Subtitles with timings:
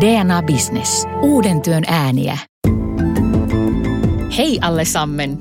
[0.00, 1.06] DNA Business.
[1.22, 2.38] Uuden työn ääniä.
[4.36, 5.38] Hei alle Sammen!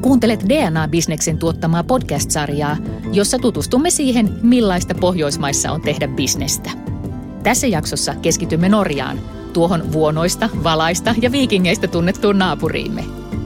[0.00, 2.76] Kuuntelet DNA Businessin tuottamaa podcast-sarjaa,
[3.12, 6.70] jossa tutustumme siihen, millaista Pohjoismaissa on tehdä bisnestä.
[7.42, 9.20] Tässä jaksossa keskitymme Norjaan,
[9.52, 13.04] tuohon vuonoista, valaista ja viikingeistä tunnettuun naapuriimme.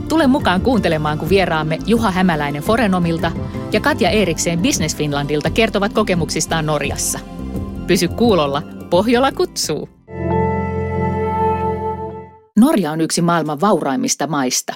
[0.09, 3.31] Tule mukaan kuuntelemaan, kun vieraamme Juha Hämäläinen Forenomilta
[3.71, 7.19] ja Katja Erikseen Business Finlandilta kertovat kokemuksistaan Norjassa.
[7.87, 9.96] Pysy kuulolla, Pohjola kutsuu!
[12.57, 14.73] Norja on yksi maailman vauraimmista maista.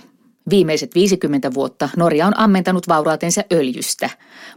[0.49, 4.09] Viimeiset 50 vuotta Norja on ammentanut vaurautensa öljystä,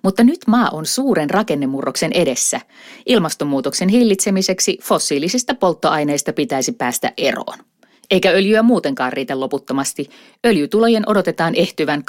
[0.03, 2.61] mutta nyt maa on suuren rakennemurroksen edessä.
[3.07, 7.59] Ilmastonmuutoksen hillitsemiseksi fossiilisista polttoaineista pitäisi päästä eroon.
[8.11, 10.11] Eikä öljyä muutenkaan riitä loputtomasti.
[10.47, 12.03] Öljytulojen odotetaan ehtyvän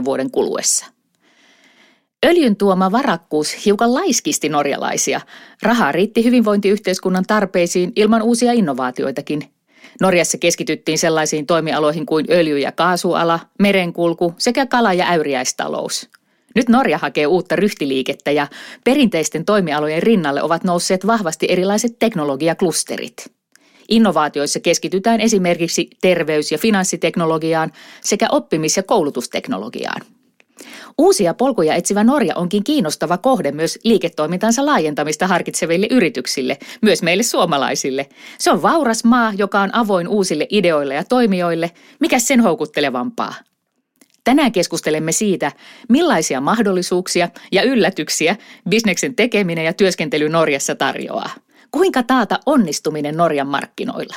[0.00, 0.86] 20-30 vuoden kuluessa.
[2.26, 5.20] Öljyn tuoma varakkuus hiukan laiskisti norjalaisia.
[5.62, 9.57] Rahaa riitti hyvinvointiyhteiskunnan tarpeisiin ilman uusia innovaatioitakin.
[10.00, 16.08] Norjassa keskityttiin sellaisiin toimialoihin kuin öljy- ja kaasuala, merenkulku sekä kala- ja äyriäistalous.
[16.54, 18.46] Nyt Norja hakee uutta ryhtiliikettä ja
[18.84, 23.32] perinteisten toimialojen rinnalle ovat nousseet vahvasti erilaiset teknologiaklusterit.
[23.88, 30.00] Innovaatioissa keskitytään esimerkiksi terveys- ja finanssiteknologiaan sekä oppimis- ja koulutusteknologiaan.
[30.98, 38.08] Uusia polkuja etsivä Norja onkin kiinnostava kohde myös liiketoimintansa laajentamista harkitseville yrityksille, myös meille suomalaisille.
[38.38, 41.70] Se on vauras maa, joka on avoin uusille ideoille ja toimijoille.
[42.00, 43.34] Mikä sen houkuttelevampaa?
[44.24, 45.52] Tänään keskustelemme siitä,
[45.88, 48.36] millaisia mahdollisuuksia ja yllätyksiä
[48.68, 51.30] bisneksen tekeminen ja työskentely Norjassa tarjoaa.
[51.70, 54.16] Kuinka taata onnistuminen Norjan markkinoilla?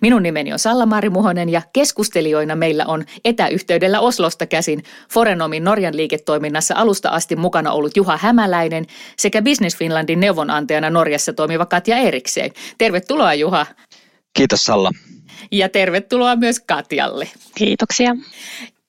[0.00, 6.74] Minun nimeni on Salla-Maari Muhonen ja keskustelijoina meillä on etäyhteydellä Oslosta käsin Forenomin Norjan liiketoiminnassa
[6.76, 8.86] alusta asti mukana ollut Juha Hämäläinen
[9.16, 12.50] sekä Business Finlandin neuvonantajana Norjassa toimiva Katja Erikseen.
[12.78, 13.66] Tervetuloa Juha.
[14.36, 14.90] Kiitos Salla.
[15.52, 17.28] Ja tervetuloa myös Katjalle.
[17.54, 18.16] Kiitoksia.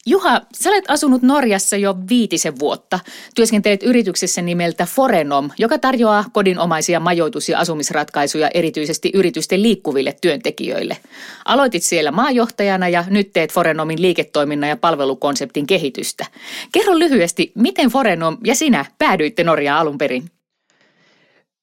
[0.08, 3.00] Juha, sä olet asunut Norjassa jo viitisen vuotta.
[3.36, 10.98] Työskentelet yrityksessä nimeltä Forenom, joka tarjoaa kodinomaisia majoitus- ja asumisratkaisuja erityisesti yritysten liikkuville työntekijöille.
[11.46, 16.26] Aloitit siellä maajohtajana ja nyt teet Forenomin liiketoiminnan ja palvelukonseptin kehitystä.
[16.72, 20.32] Kerro lyhyesti, miten Forenom ja sinä päädyitte Norjaan alun perin?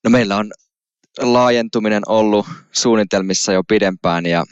[0.04, 0.50] No meillä on
[1.18, 4.44] laajentuminen ollut suunnitelmissa jo pidempään ja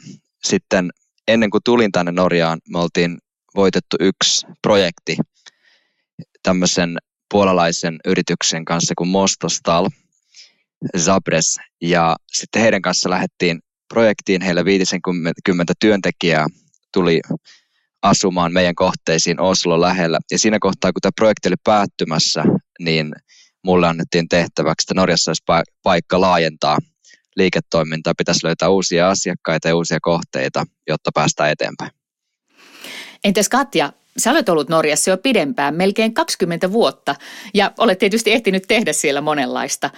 [0.43, 0.89] sitten
[1.27, 3.17] ennen kuin tulin tänne Norjaan, me oltiin
[3.55, 5.17] voitettu yksi projekti
[6.43, 6.97] tämmöisen
[7.31, 9.89] puolalaisen yrityksen kanssa kuin Mostostal,
[10.97, 13.59] Zabres, ja sitten heidän kanssa lähdettiin
[13.93, 16.47] projektiin, heillä 50 työntekijää
[16.93, 17.21] tuli
[18.01, 20.19] asumaan meidän kohteisiin Oslo lähellä.
[20.31, 22.43] Ja siinä kohtaa, kun tämä projekti oli päättymässä,
[22.79, 23.13] niin
[23.63, 25.43] mulle annettiin tehtäväksi, että Norjassa olisi
[25.83, 26.77] paikka laajentaa
[27.35, 31.91] liiketoimintaa, pitäisi löytää uusia asiakkaita ja uusia kohteita, jotta päästään eteenpäin.
[33.23, 37.15] Entäs Katja, sä olet ollut Norjassa jo pidempään, melkein 20 vuotta,
[37.53, 39.89] ja olet tietysti ehtinyt tehdä siellä monenlaista.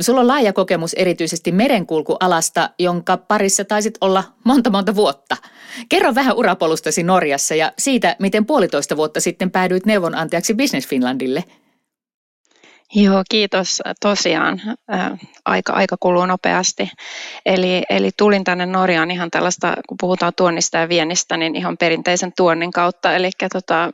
[0.00, 5.36] Sulla on laaja kokemus erityisesti merenkulkualasta, jonka parissa taisit olla monta monta vuotta.
[5.88, 11.44] Kerro vähän urapolustasi Norjassa ja siitä, miten puolitoista vuotta sitten päädyit neuvonantajaksi Business Finlandille–
[12.94, 13.82] Joo, kiitos.
[14.00, 14.60] Tosiaan
[15.44, 16.90] aika, aika kuluu nopeasti.
[17.46, 22.32] Eli, eli tulin tänne Norjaan ihan tällaista, kun puhutaan tuonnista ja viennistä, niin ihan perinteisen
[22.36, 23.14] tuonnin kautta.
[23.14, 23.90] Eli tota,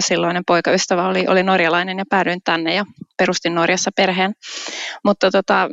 [0.00, 2.84] silloinen poikaystävä oli, oli norjalainen ja päädyin tänne ja
[3.18, 4.34] perustin Norjassa perheen.
[5.04, 5.68] Mutta tota,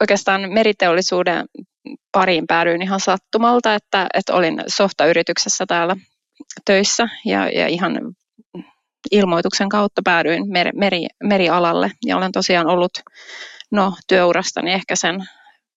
[0.00, 1.44] oikeastaan meriteollisuuden
[2.12, 5.96] pariin päädyin ihan sattumalta, että, että olin softayrityksessä täällä
[6.64, 7.98] töissä ja, ja ihan
[9.10, 12.92] ilmoituksen kautta päädyin meri, meri, merialalle ja olen tosiaan ollut
[13.70, 15.24] no, työurastani ehkä sen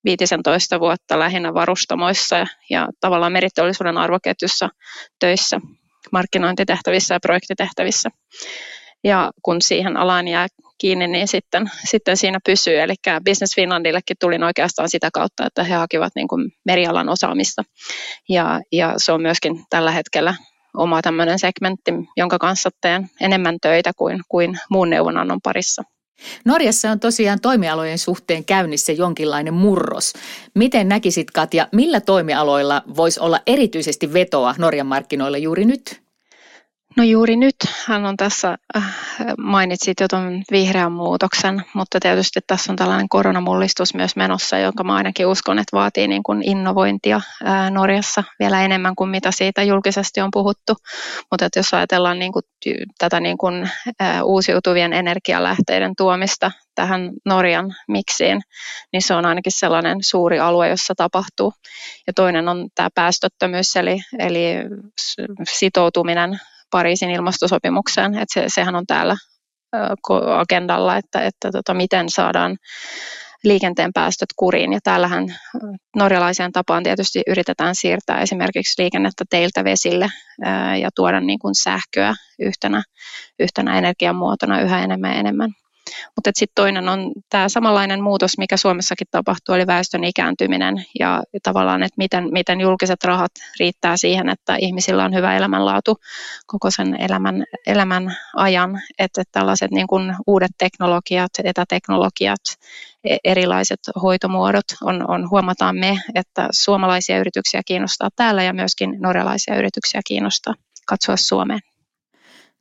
[0.03, 4.69] 15 vuotta lähinnä varustamoissa ja, ja tavallaan meriteollisuuden arvoketjussa
[5.19, 5.59] töissä,
[6.12, 8.09] markkinointitehtävissä ja projektitehtävissä.
[9.03, 10.47] Ja kun siihen alaan jää
[10.78, 12.79] kiinni, niin sitten, sitten siinä pysyy.
[12.79, 12.94] Eli
[13.25, 17.64] Business Finlandillekin tulin oikeastaan sitä kautta, että he hakivat niin kuin merialan osaamista.
[18.29, 20.35] Ja, ja se on myöskin tällä hetkellä
[20.73, 25.83] oma tämmöinen segmentti, jonka kanssa teen enemmän töitä kuin, kuin muun neuvonannon parissa.
[26.45, 30.13] Norjassa on tosiaan toimialojen suhteen käynnissä jonkinlainen murros.
[30.55, 36.09] Miten näkisit Katja, millä toimialoilla voisi olla erityisesti vetoa Norjan markkinoilla juuri nyt?
[36.97, 37.56] No juuri nyt
[37.86, 38.84] hän on tässä, äh,
[39.38, 44.96] mainitsit jo tuon vihreän muutoksen, mutta tietysti tässä on tällainen koronamullistus myös menossa, jonka mä
[44.96, 50.22] ainakin uskon, että vaatii niin kuin innovointia äh, Norjassa vielä enemmän kuin mitä siitä julkisesti
[50.22, 50.74] on puhuttu.
[51.32, 52.44] Mutta että jos ajatellaan niin kuin
[52.97, 53.70] tätä niin kuin,
[54.02, 58.41] äh, uusiutuvien energialähteiden tuomista tähän Norjan miksiin,
[58.94, 61.53] niin se on ainakin sellainen suuri alue, jossa tapahtuu.
[62.08, 64.56] Ja toinen on tämä päästöttömyys, eli, eli
[65.50, 66.40] sitoutuminen
[66.71, 69.16] Pariisin ilmastosopimukseen, että se, sehän on täällä
[70.37, 72.57] agendalla, että, että tota, miten saadaan
[73.43, 74.73] liikenteen päästöt kuriin.
[74.73, 75.25] Ja täällähän
[75.95, 80.09] norjalaiseen tapaan tietysti yritetään siirtää esimerkiksi liikennettä teiltä vesille
[80.81, 82.83] ja tuoda niin kuin sähköä yhtenä,
[83.39, 85.49] yhtenä energiamuotona yhä enemmän ja enemmän.
[86.16, 91.84] Mutta sitten toinen on tämä samanlainen muutos, mikä Suomessakin tapahtuu, eli väestön ikääntyminen ja tavallaan,
[91.84, 95.97] että miten, miten julkiset rahat riittää siihen, että ihmisillä on hyvä elämänlaatu
[96.47, 102.40] koko sen elämän, elämän ajan, että tällaiset niin kuin uudet teknologiat, etäteknologiat,
[103.03, 109.55] e, erilaiset hoitomuodot on, on, huomataan me, että suomalaisia yrityksiä kiinnostaa täällä ja myöskin norjalaisia
[109.55, 110.53] yrityksiä kiinnostaa
[110.87, 111.68] katsoa Suomeen.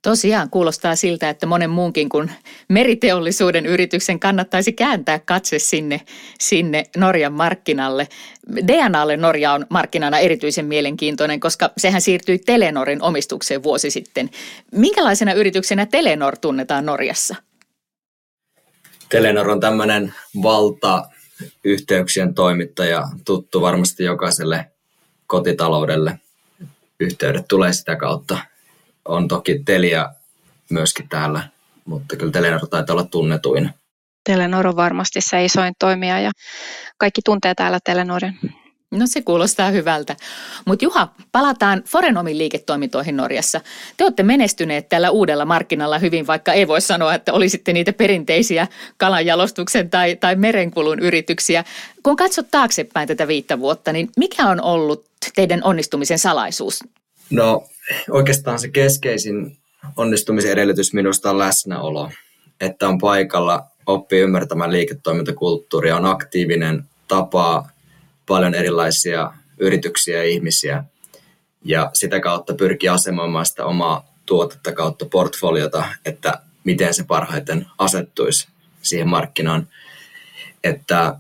[0.03, 2.31] Tosiaan kuulostaa siltä, että monen muunkin kuin
[2.69, 6.01] meriteollisuuden yrityksen kannattaisi kääntää katse sinne,
[6.41, 8.09] sinne Norjan markkinalle.
[8.67, 14.31] DNAlle Norja on markkinana erityisen mielenkiintoinen, koska sehän siirtyi Telenorin omistukseen vuosi sitten.
[14.73, 17.37] Minkälaisena yrityksenä Telenor tunnetaan Norjassa?
[19.09, 24.71] Telenor on tämmöinen valtayhteyksien toimittaja, tuttu varmasti jokaiselle
[25.27, 26.21] kotitaloudelle.
[27.01, 28.39] Yhteydet tulee sitä kautta
[29.09, 30.09] on toki Telia
[30.71, 31.49] myöskin täällä,
[31.85, 33.71] mutta kyllä Telenor taitaa olla tunnetuin.
[34.25, 36.31] Telenor on varmasti se isoin toimija ja
[36.99, 38.39] kaikki tuntee täällä Telenorin.
[38.91, 40.17] No se kuulostaa hyvältä.
[40.65, 43.61] Mutta Juha, palataan Forenomin liiketoimintoihin Norjassa.
[43.97, 48.67] Te olette menestyneet tällä uudella markkinalla hyvin, vaikka ei voi sanoa, että olisitte niitä perinteisiä
[48.97, 51.65] kalanjalostuksen tai, tai merenkulun yrityksiä.
[52.03, 56.85] Kun katsot taaksepäin tätä viittä vuotta, niin mikä on ollut teidän onnistumisen salaisuus?
[57.31, 57.67] No
[58.11, 59.59] oikeastaan se keskeisin
[59.97, 62.11] onnistumisen edellytys minusta on läsnäolo,
[62.61, 67.71] että on paikalla, oppii ymmärtämään liiketoimintakulttuuria, on aktiivinen, tapaa
[68.27, 70.85] paljon erilaisia yrityksiä ja ihmisiä
[71.65, 78.49] ja sitä kautta pyrkii asemoimaan sitä omaa tuotetta kautta portfoliota, että miten se parhaiten asettuisi
[78.83, 79.69] siihen markkinaan.
[80.65, 81.15] Että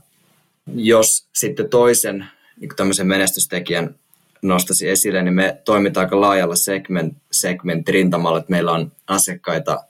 [0.75, 2.27] jos sitten toisen
[2.61, 3.95] niin tämmöisen menestystekijän
[4.43, 9.85] nostaisin esille, niin me toimitaan aika laajalla segment, segment rintamalla, että meillä on asiakkaita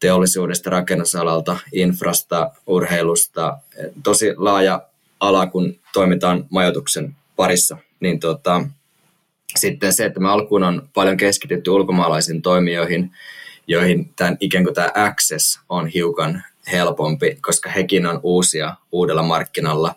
[0.00, 3.58] teollisuudesta, rakennusalalta, infrasta, urheilusta,
[4.02, 4.82] tosi laaja
[5.20, 8.64] ala, kun toimitaan majoituksen parissa, niin tota,
[9.56, 13.12] sitten se, että me alkuun on paljon keskitytty ulkomaalaisiin toimijoihin,
[13.66, 16.42] joihin tämän, ikään kuin tämä access on hiukan
[16.72, 19.94] helpompi, koska hekin on uusia uudella markkinalla.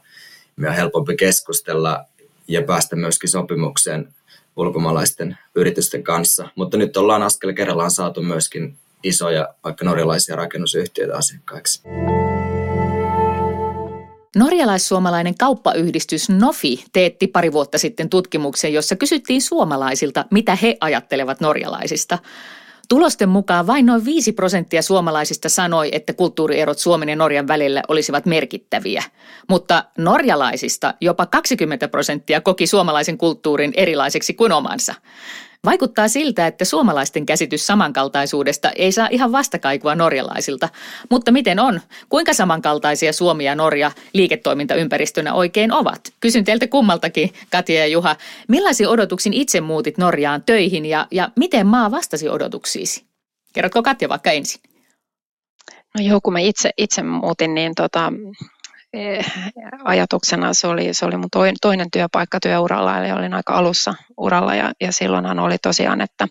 [0.56, 2.06] Me on helpompi keskustella
[2.48, 4.14] ja päästä myöskin sopimukseen
[4.56, 6.50] ulkomaalaisten yritysten kanssa.
[6.56, 11.82] Mutta nyt ollaan askel kerrallaan saatu myöskin isoja, vaikka norjalaisia rakennusyhtiöitä asiakkaiksi.
[14.36, 22.18] Norjalais-suomalainen kauppayhdistys Nofi teetti pari vuotta sitten tutkimuksen, jossa kysyttiin suomalaisilta, mitä he ajattelevat norjalaisista.
[22.88, 28.25] Tulosten mukaan vain noin 5 prosenttia suomalaisista sanoi, että kulttuurierot Suomen ja Norjan välillä olisivat
[28.25, 29.04] merkittäviä.
[29.50, 34.95] Mutta norjalaisista jopa 20 prosenttia koki suomalaisen kulttuurin erilaiseksi kuin omansa.
[35.65, 40.69] Vaikuttaa siltä, että suomalaisten käsitys samankaltaisuudesta ei saa ihan vastakaikua norjalaisilta.
[41.09, 41.81] Mutta miten on?
[42.09, 46.13] Kuinka samankaltaisia Suomi ja Norja liiketoimintaympäristönä oikein ovat?
[46.19, 48.15] Kysyn teiltä kummaltakin, Katja ja Juha.
[48.48, 53.05] Millaisin odotuksin itse muutit Norjaan töihin ja, ja miten maa vastasi odotuksiisi?
[53.53, 54.62] Kerrotko Katja vaikka ensin?
[55.98, 58.13] No joo, kun mä itse, itse muutin, niin tota,
[59.86, 61.29] ajatuksena se oli, se oli mun
[61.62, 66.27] toinen työpaikka työuralla, eli olin aika alussa uralla ja, ja silloinhan oli tosiaan, että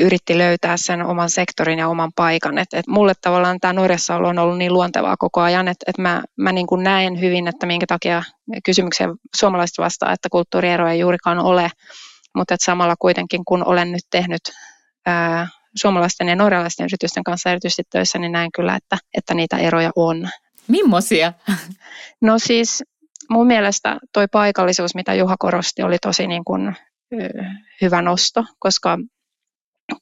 [0.00, 2.58] yritti löytää sen oman sektorin ja oman paikan.
[2.58, 6.22] Et, et mulle tavallaan tämä Norjassa on ollut niin luontevaa koko ajan, että et mä,
[6.36, 8.22] mä niin kuin näen hyvin, että minkä takia
[8.64, 11.70] kysymyksiä suomalaiset vastaa, että kulttuurieroja juurikaan ole,
[12.36, 14.42] mutta samalla kuitenkin kun olen nyt tehnyt
[15.06, 19.90] ää, suomalaisten ja norjalaisten yritysten kanssa erityisesti töissä, niin näen kyllä, että, että niitä eroja
[19.96, 20.28] on.
[20.68, 21.32] Mimmosia?
[22.20, 22.82] No siis
[23.30, 26.76] mun mielestä toi paikallisuus, mitä Juha korosti, oli tosi niin kuin,
[27.82, 28.98] hyvä nosto, koska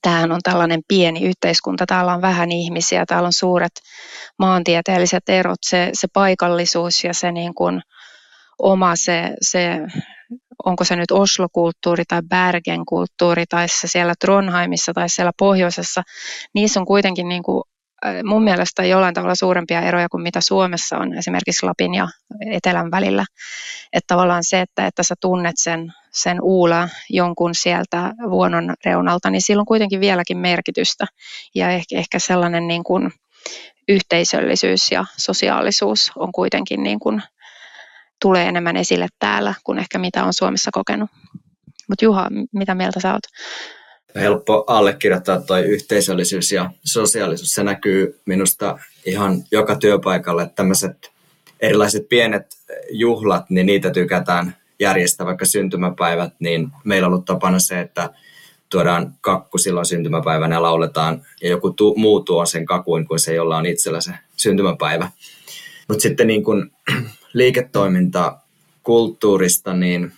[0.02, 3.72] tämähän on tällainen pieni yhteiskunta, täällä on vähän ihmisiä, täällä on suuret
[4.38, 7.80] maantieteelliset erot, se, se paikallisuus ja se niin kuin
[8.58, 9.80] oma se, se
[10.64, 16.02] onko se nyt Oslo-kulttuuri tai Bergen-kulttuuri tai se siellä Trondheimissa tai siellä pohjoisessa,
[16.54, 17.62] niissä on kuitenkin niin kuin
[18.24, 22.08] mun mielestä jollain tavalla suurempia eroja kuin mitä Suomessa on esimerkiksi Lapin ja
[22.50, 23.24] Etelän välillä.
[23.92, 29.42] Että tavallaan se, että, että sä tunnet sen, sen uula jonkun sieltä vuonon reunalta, niin
[29.42, 31.06] sillä on kuitenkin vieläkin merkitystä.
[31.54, 33.10] Ja ehkä, ehkä sellainen niin kuin
[33.88, 37.22] yhteisöllisyys ja sosiaalisuus on kuitenkin niin kuin,
[38.20, 41.10] tulee enemmän esille täällä kuin ehkä mitä on Suomessa kokenut.
[41.88, 43.22] Mutta Juha, mitä mieltä sä oot?
[44.14, 47.54] Helppo allekirjoittaa tuo yhteisöllisyys ja sosiaalisuus.
[47.54, 51.10] Se näkyy minusta ihan joka työpaikalla, että tämmöiset
[51.60, 52.46] erilaiset pienet
[52.90, 58.10] juhlat, niin niitä tykätään järjestää, vaikka syntymäpäivät, niin meillä on ollut tapana se, että
[58.70, 63.34] tuodaan kakku silloin syntymäpäivänä ja lauletaan, ja joku tu- muu tuo sen kakuin kuin se,
[63.34, 65.10] jolla on itsellä se syntymäpäivä.
[65.88, 66.70] Mutta sitten niin kun
[67.32, 68.38] liiketoiminta
[68.82, 70.12] kulttuurista, niin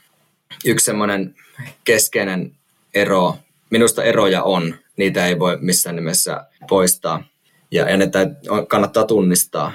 [0.65, 1.35] yksi semmoinen
[1.85, 2.53] keskeinen
[2.95, 3.37] ero
[3.71, 7.25] minusta eroja on, niitä ei voi missään nimessä poistaa
[7.71, 8.11] ja, ja ne
[8.69, 9.73] kannattaa tunnistaa.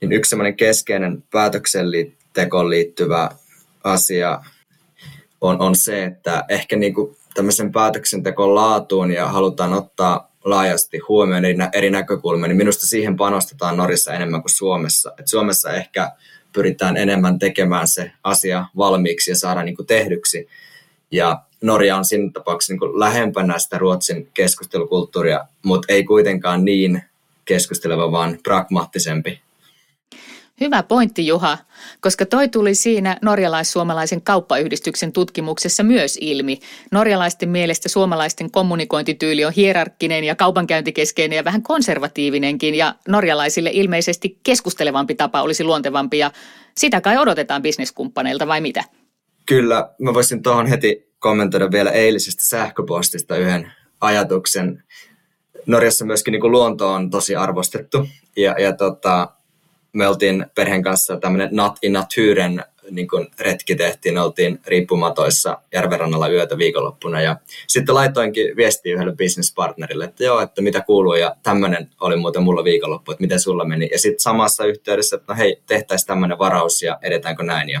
[0.00, 3.30] Niin yksi semmoinen keskeinen päätöksentekoon liittyvä
[3.84, 4.40] asia
[5.40, 11.44] on, on se, että ehkä niin kuin tämmöisen päätöksentekon laatuun ja halutaan ottaa laajasti huomioon
[11.44, 15.12] eri, eri näkökulmia, niin minusta siihen panostetaan Norissa enemmän kuin Suomessa.
[15.18, 16.12] Et Suomessa ehkä
[16.52, 20.48] pyritään enemmän tekemään se asia valmiiksi ja saada niin kuin tehdyksi.
[21.10, 27.02] Ja Norja on siinä tapauksessa niin lähempänä sitä Ruotsin keskustelukulttuuria, mutta ei kuitenkaan niin
[27.44, 29.40] keskusteleva, vaan pragmaattisempi.
[30.60, 31.58] Hyvä pointti Juha,
[32.00, 36.58] koska toi tuli siinä norjalais-suomalaisen kauppayhdistyksen tutkimuksessa myös ilmi.
[36.92, 45.14] Norjalaisten mielestä suomalaisten kommunikointityyli on hierarkkinen ja kaupankäyntikeskeinen ja vähän konservatiivinenkin ja norjalaisille ilmeisesti keskustelevampi
[45.14, 46.30] tapa olisi luontevampi ja
[46.76, 48.84] sitä kai odotetaan bisneskumppaneilta vai mitä?
[49.46, 54.82] Kyllä, mä voisin tuohon heti kommentoida vielä eilisestä sähköpostista yhden ajatuksen.
[55.66, 59.28] Norjassa myöskin niin kuin luonto on tosi arvostettu ja, ja tota,
[59.92, 66.28] me oltiin perheen kanssa tämmöinen Nat in Naturen niin kuin retki tehtiin, oltiin riippumatoissa järvenrannalla
[66.28, 71.90] yötä viikonloppuna ja sitten laitoinkin viestiä yhdelle businesspartnerille, että joo, että mitä kuuluu ja tämmöinen
[72.00, 75.62] oli muuten mulla viikonloppu, että miten sulla meni ja sitten samassa yhteydessä, että no hei,
[75.66, 77.80] tehtäisiin tämmöinen varaus ja edetäänkö näin ja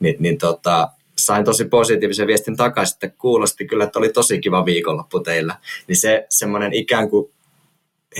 [0.00, 0.88] niin, niin tota,
[1.26, 5.56] sain tosi positiivisen viestin takaisin, että kuulosti kyllä, että oli tosi kiva viikonloppu teillä.
[5.88, 7.32] Niin se semmoinen ikään kuin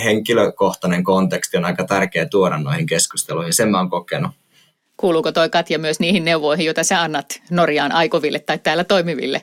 [0.05, 3.53] henkilökohtainen konteksti on aika tärkeä tuoda noihin keskusteluihin.
[3.53, 4.31] Sen mä oon kokenut.
[4.97, 9.43] Kuuluuko toi Katja myös niihin neuvoihin, joita sä annat Norjaan aikoville tai täällä toimiville?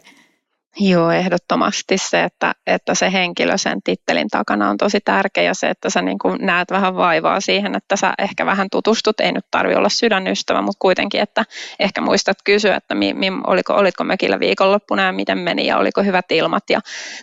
[0.79, 5.69] Joo, ehdottomasti se, että, että se henkilö sen tittelin takana on tosi tärkeä ja se,
[5.69, 9.45] että sä niin kuin näet vähän vaivaa siihen, että sä ehkä vähän tutustut, ei nyt
[9.51, 11.45] tarvi olla sydänystävä, mutta kuitenkin, että
[11.79, 16.03] ehkä muistat kysyä, että mi, mi, oliko, olitko mökillä viikonloppuna ja miten meni ja oliko
[16.03, 16.79] hyvät ilmat ja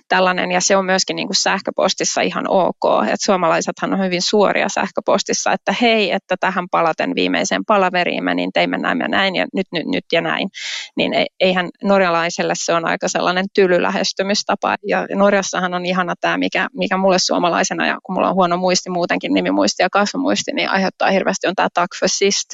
[0.09, 0.52] tällainen.
[0.52, 5.52] Ja se on myöskin niin kuin sähköpostissa ihan ok, että suomalaisethan on hyvin suoria sähköpostissa,
[5.52, 9.87] että hei, että tähän palaten viimeiseen palaveriimme, niin teimme näin ja näin ja nyt, nyt,
[9.87, 10.49] nyt ja näin,
[10.97, 14.77] niin eihän norjalaiselle se on aika sellainen sellainen tyly lähestymistapa.
[14.87, 18.91] Ja Norjassahan on ihana tämä, mikä, mikä mulle suomalaisena, ja kun mulla on huono muisti
[18.91, 22.49] muutenkin, nimimuisti ja kasvomuisti, niin aiheuttaa hirveästi on tämä tack för sist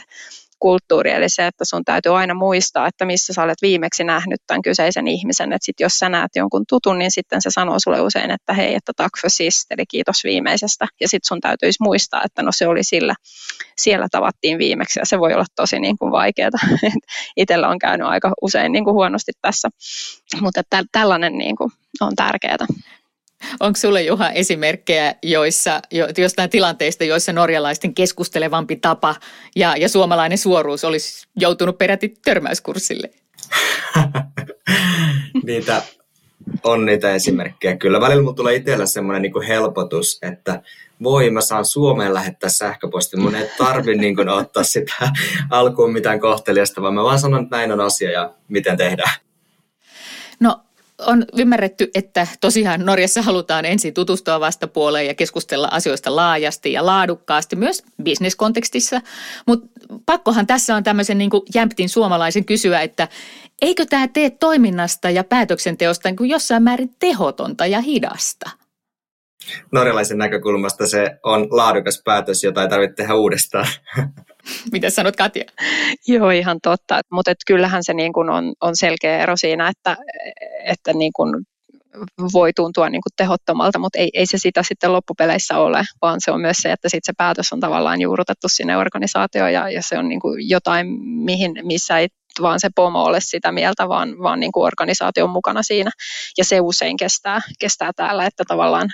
[0.58, 4.62] kulttuuri, eli se, että sun täytyy aina muistaa, että missä sä olet viimeksi nähnyt tämän
[4.62, 8.30] kyseisen ihmisen, että sit jos sä näet jonkun tutun, niin sitten se sanoo sulle usein,
[8.30, 12.52] että hei, että för sist, eli kiitos viimeisestä, ja sitten sun täytyisi muistaa, että no
[12.52, 13.14] se oli sillä,
[13.78, 16.50] siellä tavattiin viimeksi, ja se voi olla tosi niin kuin vaikeaa,
[17.36, 19.68] itsellä on käynyt aika usein niin kuin huonosti tässä,
[20.40, 22.56] mutta tällainen niin kuin on tärkeää.
[23.60, 29.14] Onko sulle Juha esimerkkejä joissa, jo, jostain tilanteista, joissa norjalaisten keskustelevampi tapa
[29.56, 33.10] ja, ja suomalainen suoruus olisi joutunut peräti törmäyskurssille?
[35.46, 35.82] niitä
[36.64, 37.76] on niitä esimerkkejä.
[37.76, 40.62] Kyllä välillä mulla tulee itsellä semmoinen niin helpotus, että
[41.02, 43.20] voi mä saan Suomeen lähettää sähköpostin.
[43.20, 44.94] Mun ei tarvi niin kuin, ottaa sitä
[45.50, 49.14] alkuun mitään kohteliasta, vaan mä vaan sanon, että näin on asia ja miten tehdään.
[50.40, 50.60] No
[50.98, 57.56] on ymmärretty, että tosiaan Norjassa halutaan ensin tutustua vastapuoleen ja keskustella asioista laajasti ja laadukkaasti,
[57.56, 59.00] myös bisneskontekstissa.
[59.46, 59.66] Mutta
[60.06, 63.08] pakkohan tässä on tämmöisen niin jämptin suomalaisen kysyä, että
[63.62, 68.50] eikö tämä tee toiminnasta ja päätöksenteosta niin jossain määrin tehotonta ja hidasta?
[69.72, 73.66] Norjalaisen näkökulmasta se on laadukas päätös, jota ei tarvitse tehdä uudestaan.
[74.72, 75.44] Mitä sanot Katja?
[76.08, 77.00] Joo, ihan totta.
[77.12, 79.96] Mutta kyllähän se niin kun on, on selkeä ero siinä, että,
[80.64, 81.44] että niin kun
[82.32, 86.30] voi tuntua niin kuin tehottomalta, mutta ei, ei se sitä sitten loppupeleissä ole, vaan se
[86.30, 89.98] on myös se, että sitten se päätös on tavallaan juurrutettu sinne organisaatioon ja, ja se
[89.98, 92.08] on niin kuin jotain, mihin, missä ei
[92.42, 95.90] vaan se pomo ole sitä mieltä, vaan, vaan niin kuin organisaatio on mukana siinä.
[96.38, 98.88] Ja se usein kestää, kestää täällä, että tavallaan,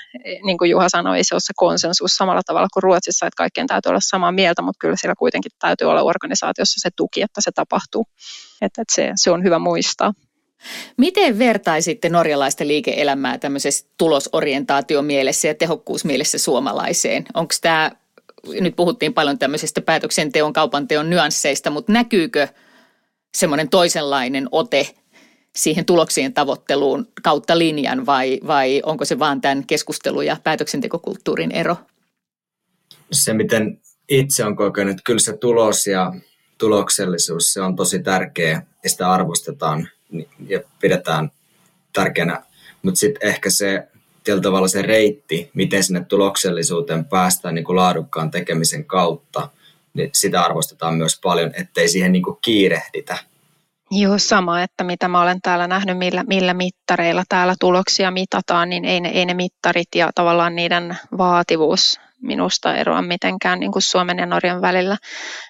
[0.44, 3.90] niin kuin Juha sanoi, se on se konsensus samalla tavalla kuin Ruotsissa, että kaikkien täytyy
[3.90, 8.06] olla samaa mieltä, mutta kyllä siellä kuitenkin täytyy olla organisaatiossa se tuki, että se tapahtuu.
[8.60, 10.12] Että, että se, se on hyvä muistaa.
[10.96, 17.24] Miten vertaisitte norjalaista liike-elämää tämmöisessä tulosorientaatiomielessä ja tehokkuusmielessä suomalaiseen?
[17.34, 17.90] Onko tämä,
[18.60, 22.48] nyt puhuttiin paljon tämmöisestä päätöksenteon, kaupanteon nyansseista, mutta näkyykö
[23.36, 24.94] semmoinen toisenlainen ote
[25.56, 31.76] siihen tuloksien tavoitteluun kautta linjan vai, vai onko se vaan tämän keskustelu- ja päätöksentekokulttuurin ero?
[33.12, 36.12] Se, miten itse on kokenut, kyllä se tulos ja
[36.58, 39.88] tuloksellisuus, se on tosi tärkeä ja sitä arvostetaan
[40.46, 41.30] ja pidetään
[41.92, 42.42] tärkeänä.
[42.82, 43.88] Mutta sitten ehkä se
[44.24, 49.48] tietyllä tavalla se reitti, miten sinne tuloksellisuuteen päästään niin kuin laadukkaan tekemisen kautta,
[49.94, 53.18] niin sitä arvostetaan myös paljon, ettei siihen niin kuin kiirehditä.
[53.90, 58.84] Joo, sama, että mitä mä olen täällä nähnyt, millä, millä mittareilla täällä tuloksia mitataan, niin
[58.84, 64.18] ei ne, ei ne mittarit ja tavallaan niiden vaativuus minusta eroa mitenkään niin kuin Suomen
[64.18, 64.96] ja Norjan välillä.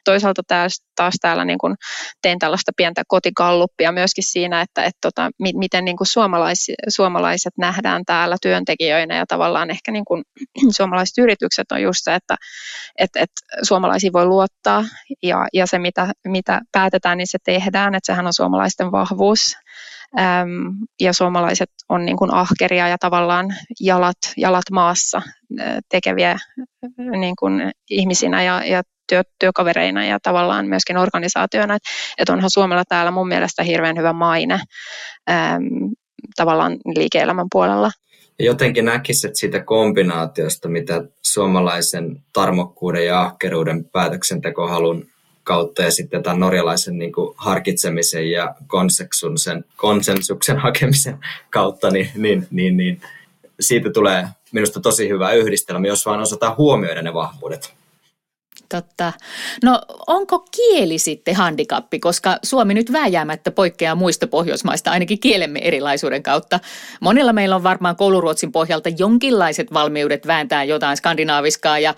[0.05, 1.75] Toisaalta taas, taas täällä niin kuin
[2.23, 8.03] tein tällaista pientä kotikalluppia myöskin siinä, että, että tota, miten niin kuin suomalais, suomalaiset nähdään
[8.07, 10.25] täällä työntekijöinä ja tavallaan ehkä niin kuin
[10.77, 12.37] suomalaiset yritykset on just se, että,
[12.99, 14.85] että, että suomalaisiin voi luottaa
[15.23, 19.57] ja, ja se mitä, mitä päätetään, niin se tehdään, että sehän on suomalaisten vahvuus
[21.01, 23.47] ja suomalaiset on niin kuin ahkeria ja tavallaan
[23.81, 25.23] jalat, jalat maassa
[25.89, 26.37] tekeviä
[27.19, 31.75] niin kuin ihmisinä ja, ja työ, työkavereina ja tavallaan myöskin organisaationa.
[31.75, 31.89] Että
[32.19, 34.55] et onhan Suomella täällä mun mielestä hirveän hyvä maine
[35.31, 35.65] äm,
[36.37, 37.91] tavallaan liike-elämän puolella.
[38.39, 45.07] Jotenkin näkisit että siitä kombinaatiosta, mitä suomalaisen tarmokkuuden ja ahkeruuden päätöksentekohalun
[45.45, 51.19] kautta ja sitten tämän norjalaisen niin kuin harkitsemisen ja konsensuksen, konsensuksen hakemisen
[51.51, 53.01] kautta, niin, niin, niin, niin
[53.61, 57.75] siitä tulee minusta tosi hyvä yhdistelmä, jos vaan osataan huomioida ne vahvuudet.
[58.69, 59.13] Totta.
[59.63, 66.23] No onko kieli sitten handikappi, koska Suomi nyt vääjäämättä poikkeaa muista Pohjoismaista, ainakin kielemme erilaisuuden
[66.23, 66.61] kautta.
[67.01, 71.95] Monilla meillä on varmaan kouluruotsin pohjalta jonkinlaiset valmiudet vääntää jotain skandinaaviskaa ja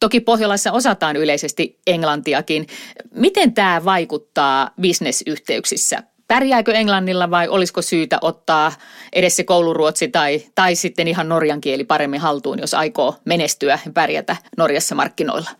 [0.00, 2.66] Toki Pohjolassa osataan yleisesti englantiakin.
[3.14, 6.02] Miten tämä vaikuttaa bisnesyhteyksissä?
[6.28, 8.72] Pärjääkö englannilla vai olisiko syytä ottaa
[9.12, 13.92] edes se kouluruotsi tai, tai sitten ihan norjan kieli paremmin haltuun, jos aikoo menestyä ja
[13.92, 15.50] pärjätä Norjassa markkinoilla?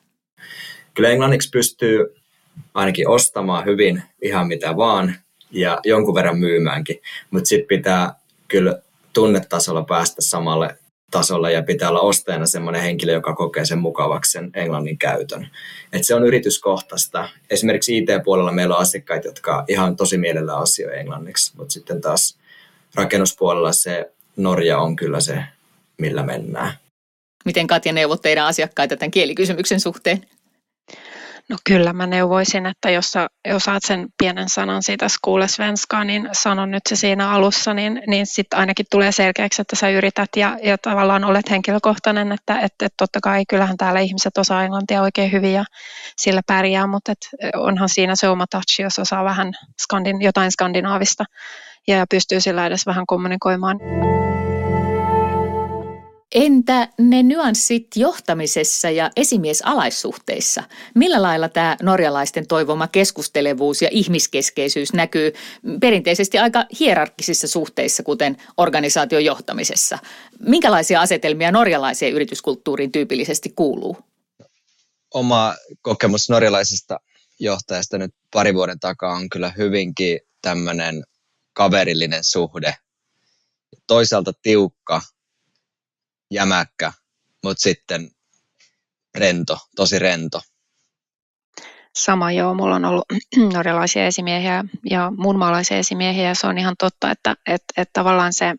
[0.95, 2.15] Kyllä englanniksi pystyy
[2.75, 5.15] ainakin ostamaan hyvin ihan mitä vaan
[5.51, 8.15] ja jonkun verran myymäänkin, mutta sitten pitää
[8.49, 8.79] kyllä
[9.13, 10.77] tunnetasolla päästä samalle
[11.11, 15.49] tasolla ja pitää olla ostajana semmoinen henkilö, joka kokee sen mukavaksi sen englannin käytön.
[15.93, 17.29] Et se on yrityskohtaista.
[17.51, 22.39] Esimerkiksi IT-puolella meillä on asiakkaita, jotka ihan tosi mielellä asioi englanniksi, mutta sitten taas
[22.95, 25.43] rakennuspuolella se Norja on kyllä se,
[25.99, 26.73] millä mennään.
[27.45, 30.27] Miten Katja neuvot teidän asiakkaita tämän kielikysymyksen suhteen?
[31.49, 36.71] No kyllä mä neuvoisin, että jos sä osaat sen pienen sanan siitä skuulesvenskaa, niin sanon
[36.71, 40.79] nyt se siinä alussa, niin, niin sitten ainakin tulee selkeäksi, että sä yrität ja, ja
[40.79, 45.53] tavallaan olet henkilökohtainen, että, että, että totta kai kyllähän täällä ihmiset osaa englantia oikein hyvin
[45.53, 45.65] ja
[46.17, 51.25] sillä pärjää, mutta et onhan siinä se oma touch, jos osaa vähän skandin, jotain skandinaavista
[51.87, 53.79] ja pystyy sillä edes vähän kommunikoimaan.
[56.35, 60.63] Entä ne nyanssit johtamisessa ja esimiesalaissuhteissa?
[60.95, 65.33] Millä lailla tämä norjalaisten toivoma keskustelevuus ja ihmiskeskeisyys näkyy
[65.81, 69.99] perinteisesti aika hierarkkisissa suhteissa, kuten organisaation johtamisessa?
[70.41, 73.97] Minkälaisia asetelmia norjalaiseen yrityskulttuuriin tyypillisesti kuuluu?
[75.15, 77.01] Oma kokemus norjalaisesta
[77.41, 81.05] johtajasta nyt pari vuoden takaa on kyllä hyvinkin tämmöinen
[81.53, 82.75] kaverillinen suhde.
[83.87, 85.03] Toisaalta tiukka,
[86.31, 86.93] jämäkkä,
[87.45, 88.11] mutta sitten
[89.15, 90.41] rento, tosi rento.
[91.97, 93.05] Sama joo, mulla on ollut
[93.55, 98.55] norjalaisia esimiehiä ja muunmaalaisia esimiehiä ja se on ihan totta, että, että, että tavallaan se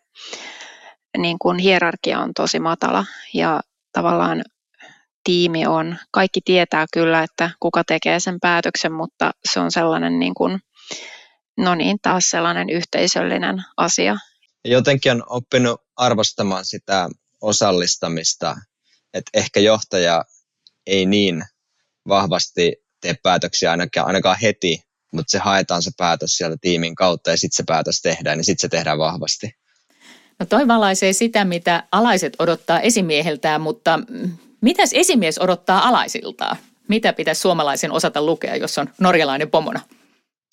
[1.17, 3.62] niin kuin hierarkia on tosi matala ja
[3.93, 4.43] tavallaan
[5.23, 10.34] tiimi on, kaikki tietää kyllä, että kuka tekee sen päätöksen, mutta se on sellainen niin
[10.34, 10.60] kuin,
[11.58, 14.17] no niin, taas sellainen yhteisöllinen asia.
[14.65, 17.10] Jotenkin on oppinut arvostamaan sitä
[17.41, 18.58] osallistamista,
[19.13, 20.25] että ehkä johtaja
[20.88, 21.43] ei niin
[22.08, 27.38] vahvasti tee päätöksiä ainakaan, ainakaan heti, mutta se haetaan se päätös sieltä tiimin kautta ja
[27.38, 29.56] sitten se päätös tehdään, niin sitten se tehdään vahvasti.
[30.39, 33.99] No toi valaisee sitä, mitä alaiset odottaa esimieheltään, mutta
[34.62, 36.58] mitäs esimies odottaa alaisiltaan?
[36.88, 39.80] Mitä pitäisi suomalaisen osata lukea, jos on norjalainen pomona?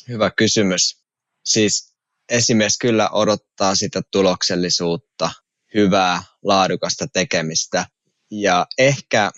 [0.08, 1.02] Hyvä kysymys.
[1.44, 1.94] Siis
[2.28, 5.30] esimies kyllä odottaa sitä tuloksellisuutta,
[5.74, 7.86] hyvää, laadukasta tekemistä.
[8.30, 9.30] Ja ehkä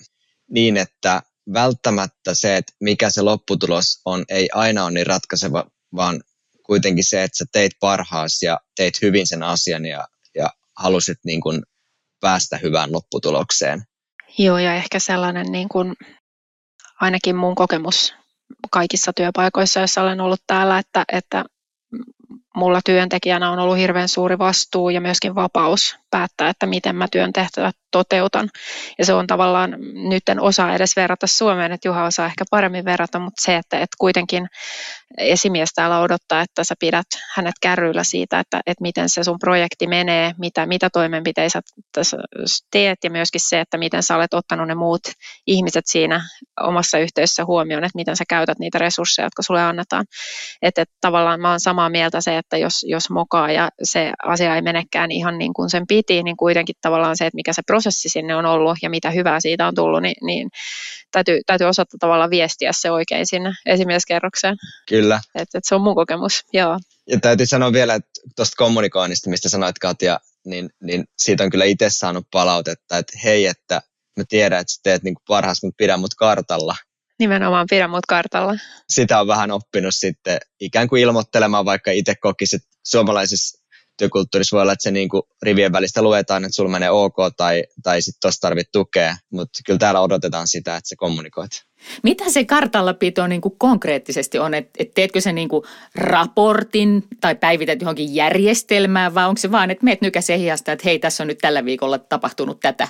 [0.50, 5.64] niin, että välttämättä se, että mikä se lopputulos on, ei aina ole niin ratkaiseva,
[5.94, 6.20] vaan
[6.66, 11.40] kuitenkin se, että sä teit parhaas ja teit hyvin sen asian ja, ja halusit niin
[11.40, 11.62] kuin
[12.20, 13.82] päästä hyvään lopputulokseen.
[14.38, 15.94] Joo, ja ehkä sellainen niin kuin,
[17.00, 18.14] ainakin mun kokemus
[18.70, 21.44] kaikissa työpaikoissa, joissa olen ollut täällä, että, että
[22.56, 27.32] mulla työntekijänä on ollut hirveän suuri vastuu ja myöskin vapaus päättää, että miten mä työn
[27.32, 28.48] tehtävät toteutan.
[28.98, 29.76] Ja se on tavallaan,
[30.08, 33.76] nyt en osaa edes verrata Suomeen, että Juha osaa ehkä paremmin verrata, mutta se, että,
[33.76, 34.48] että kuitenkin
[35.18, 39.86] esimies täällä odottaa, että sä pidät hänet kärryillä siitä, että, että miten se sun projekti
[39.86, 41.60] menee, mitä, mitä toimenpiteitä
[42.02, 42.16] sä
[42.70, 45.00] teet ja myöskin se, että miten sä olet ottanut ne muut
[45.46, 46.28] ihmiset siinä
[46.60, 50.04] omassa yhteisössä huomioon, että miten sä käytät niitä resursseja, jotka sulle annetaan.
[50.62, 54.54] Että, että tavallaan mä oon samaa mieltä se, että jos, jos mokaa ja se asia
[54.54, 58.08] ei menekään ihan niin kuin sen piti, niin kuitenkin tavallaan se, että mikä se prosessi
[58.08, 60.48] sinne on ollut ja mitä hyvää siitä on tullut, niin, niin
[61.12, 64.56] täytyy, täytyy osata tavallaan viestiä se oikein sinne esimieskerrokseen.
[64.88, 65.20] Kyllä.
[65.34, 66.78] Et, et se on mun kokemus, joo.
[67.10, 71.64] Ja täytyy sanoa vielä, että tuosta kommunikoinnista, mistä sanoit Katja, niin, niin siitä on kyllä
[71.64, 73.82] itse saanut palautetta, että hei, että
[74.16, 76.76] mä tiedän, että sä teet niin parhaas, mutta pidä mut kartalla.
[77.18, 78.54] Nimenomaan pidä mut kartalla.
[78.88, 83.58] Sitä on vähän oppinut sitten ikään kuin ilmoittelemaan, vaikka itse kokisit suomalaisessa
[83.98, 87.64] työkulttuurissa voi olla, että se niin kuin rivien välistä luetaan, että sulla menee ok tai,
[87.82, 91.50] tai sitten tuossa tarvit tukea, mutta kyllä täällä odotetaan sitä, että se kommunikoit.
[92.02, 94.54] Mitä se kartallapito niin kuin konkreettisesti on?
[94.54, 99.70] että et teetkö se niin kuin raportin tai päivität johonkin järjestelmään vai onko se vaan,
[99.70, 102.88] että meet nykäseen hiasta, että hei tässä on nyt tällä viikolla tapahtunut tätä?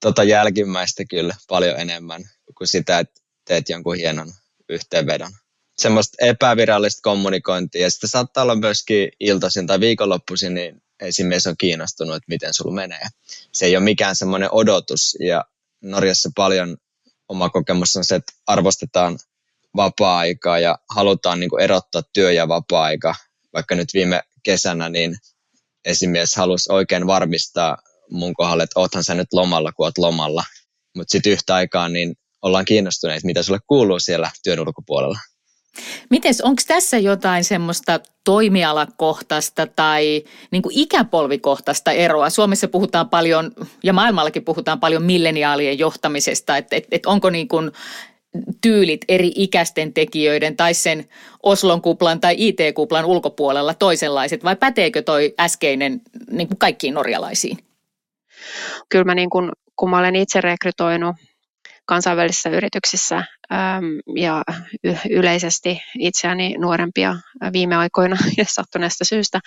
[0.00, 2.22] Tota jälkimmäistä kyllä paljon enemmän
[2.58, 4.32] kuin sitä, että teet jonkun hienon
[4.68, 5.32] yhteenvedon
[5.78, 7.82] semmoista epävirallista kommunikointia.
[7.82, 12.74] Ja sitten saattaa olla myöskin iltaisin tai viikonloppuisin, niin esimies on kiinnostunut, että miten sulla
[12.74, 13.06] menee.
[13.52, 15.16] Se ei ole mikään semmoinen odotus.
[15.20, 15.44] Ja
[15.82, 16.76] Norjassa paljon
[17.28, 19.18] oma kokemus on se, että arvostetaan
[19.76, 23.14] vapaa-aikaa ja halutaan niin kuin erottaa työ ja vapaa-aika.
[23.52, 25.16] Vaikka nyt viime kesänä, niin
[25.84, 27.78] esimies halusi oikein varmistaa
[28.10, 30.44] mun kohdalle, että oothan sä nyt lomalla, kun oot lomalla.
[30.96, 35.18] Mutta sitten yhtä aikaa niin ollaan kiinnostuneet, mitä sulle kuuluu siellä työn ulkopuolella.
[36.10, 42.30] Mites, onko tässä jotain semmoista toimialakohtaista tai niin kuin ikäpolvikohtaista eroa?
[42.30, 47.70] Suomessa puhutaan paljon ja maailmallakin puhutaan paljon milleniaalien johtamisesta, että et, et onko niin kuin
[48.60, 51.08] tyylit eri ikäisten tekijöiden tai sen
[51.42, 56.00] Oslon kuplan tai IT-kuplan ulkopuolella toisenlaiset vai päteekö toi äskeinen
[56.30, 57.58] niin kuin kaikkiin norjalaisiin?
[58.88, 61.16] Kyllä mä niin kuin, kun mä olen itse rekrytoinut
[61.90, 63.16] kansainvälisissä yrityksissä
[63.52, 63.84] ähm,
[64.16, 64.42] ja
[65.10, 67.16] yleisesti itseäni nuorempia
[67.52, 69.40] viime aikoina ja sattuneesta syystä,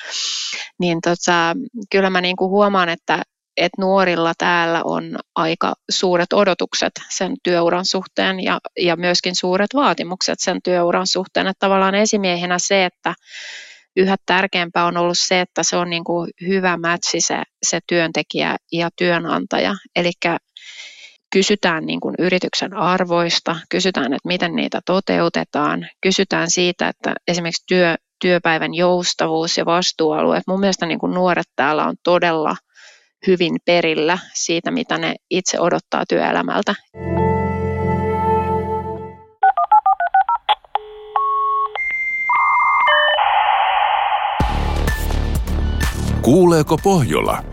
[0.80, 1.56] niin tota,
[1.92, 3.22] kyllä mä niin kuin huomaan, että,
[3.58, 10.40] että nuorilla täällä on aika suuret odotukset sen työuran suhteen ja, ja myöskin suuret vaatimukset
[10.40, 11.48] sen työuran suhteen.
[11.48, 13.14] Että tavallaan esimiehenä se, että
[13.96, 18.56] yhä tärkeämpää on ollut se, että se on niin kuin hyvä matchi se, se työntekijä
[18.72, 19.76] ja työnantaja.
[19.96, 20.12] Eli
[21.34, 27.96] kysytään niin kuin yrityksen arvoista, kysytään, että miten niitä toteutetaan, kysytään siitä, että esimerkiksi työ,
[28.22, 30.44] työpäivän joustavuus ja vastuualueet.
[30.48, 32.56] Mun mielestä niin kuin nuoret täällä on todella
[33.28, 36.76] hyvin perillä siitä, mitä ne itse odottaa työelämältä.
[46.22, 47.44] Kuuleeko Pohjola?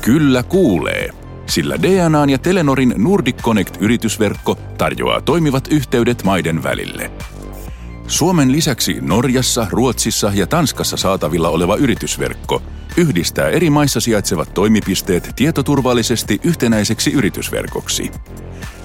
[0.00, 1.17] Kyllä kuulee
[1.48, 7.10] sillä DNAn ja Telenorin Nordic Connect-yritysverkko tarjoaa toimivat yhteydet maiden välille.
[8.06, 12.62] Suomen lisäksi Norjassa, Ruotsissa ja Tanskassa saatavilla oleva yritysverkko
[12.96, 18.10] yhdistää eri maissa sijaitsevat toimipisteet tietoturvallisesti yhtenäiseksi yritysverkoksi.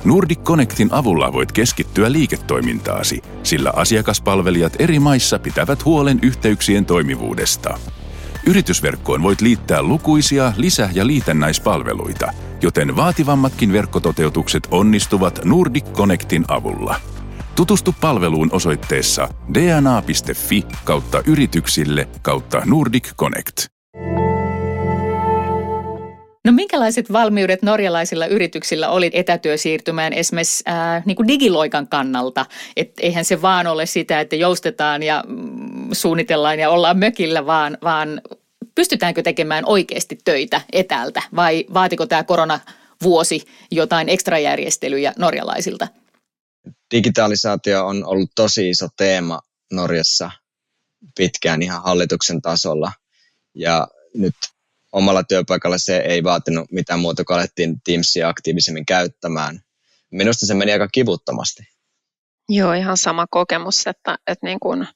[0.06, 7.80] Nordic Connectin avulla voit keskittyä liiketoimintaasi, sillä asiakaspalvelijat eri maissa pitävät huolen yhteyksien toimivuudesta.
[8.46, 16.96] Yritysverkkoon voit liittää lukuisia lisä- ja liitännäispalveluita, joten vaativammatkin verkkototeutukset onnistuvat Nordic Connectin avulla.
[17.56, 23.73] Tutustu palveluun osoitteessa dna.fi kautta yrityksille kautta Nordic Connect.
[26.46, 32.46] No minkälaiset valmiudet norjalaisilla yrityksillä oli etätyösiirtymään esimerkiksi ää, niin kuin digiloikan kannalta?
[32.78, 37.78] Et eihän se vaan ole sitä, että joustetaan ja mm, suunnitellaan ja ollaan mökillä, vaan,
[37.84, 38.22] vaan
[38.76, 45.88] pystytäänkö tekemään oikeasti töitä etäältä vai vaatiko tämä koronavuosi jotain ekstrajärjestelyjä norjalaisilta?
[46.92, 49.40] Digitalisaatio on ollut tosi iso teema
[49.72, 50.32] Norjassa
[51.18, 52.92] pitkään ihan hallituksen tasolla.
[53.56, 54.36] Ja nyt
[54.94, 59.60] omalla työpaikalla se ei vaatinut mitään muuta kuin alettiin Teamsia aktiivisemmin käyttämään.
[60.12, 61.64] Minusta se meni aika kivuttomasti.
[62.50, 64.88] Joo, ihan sama kokemus, että, että niin kuin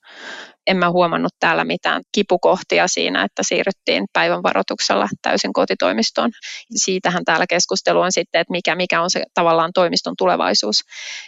[0.68, 6.32] en mä huomannut täällä mitään kipukohtia siinä, että siirryttiin päivän varoituksella täysin kotitoimistoon.
[6.76, 10.82] Siitähän täällä keskustelu on sitten, että mikä, mikä on se tavallaan toimiston tulevaisuus.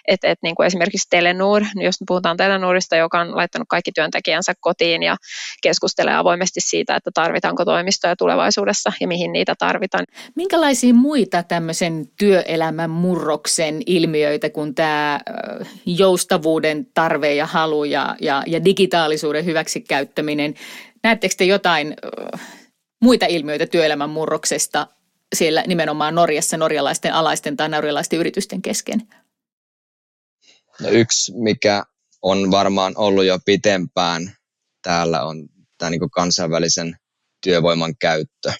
[0.08, 4.54] Et, et niin kuin esimerkiksi Telenur, niin jos puhutaan Telenurista, joka on laittanut kaikki työntekijänsä
[4.60, 5.18] kotiin ja
[5.62, 10.06] keskustelee avoimesti siitä, että tarvitaanko toimistoja tulevaisuudessa ja mihin niitä tarvitaan.
[10.36, 15.20] Minkälaisia muita tämmöisen työelämän murroksen ilmiöitä kuin tämä
[15.86, 20.56] joustavuuden tarve ja halu ja, ja, ja digitaalisuus tilaisuuden hyväksikäyttäminen.
[21.04, 21.96] Näettekö te jotain
[23.02, 24.88] muita ilmiöitä työelämän murroksesta
[25.36, 29.08] siellä nimenomaan Norjassa norjalaisten alaisten tai norjalaisten yritysten kesken?
[30.82, 31.84] No yksi, mikä
[32.22, 34.32] on varmaan ollut jo pitempään
[34.82, 36.96] täällä, on tämä niin kansainvälisen
[37.44, 38.52] työvoiman käyttö,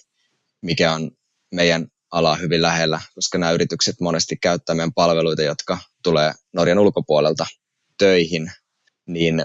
[0.62, 1.10] mikä on
[1.54, 7.46] meidän ala hyvin lähellä, koska nämä yritykset monesti käyttävät meidän palveluita, jotka tulee Norjan ulkopuolelta
[7.98, 8.52] töihin,
[9.06, 9.44] niin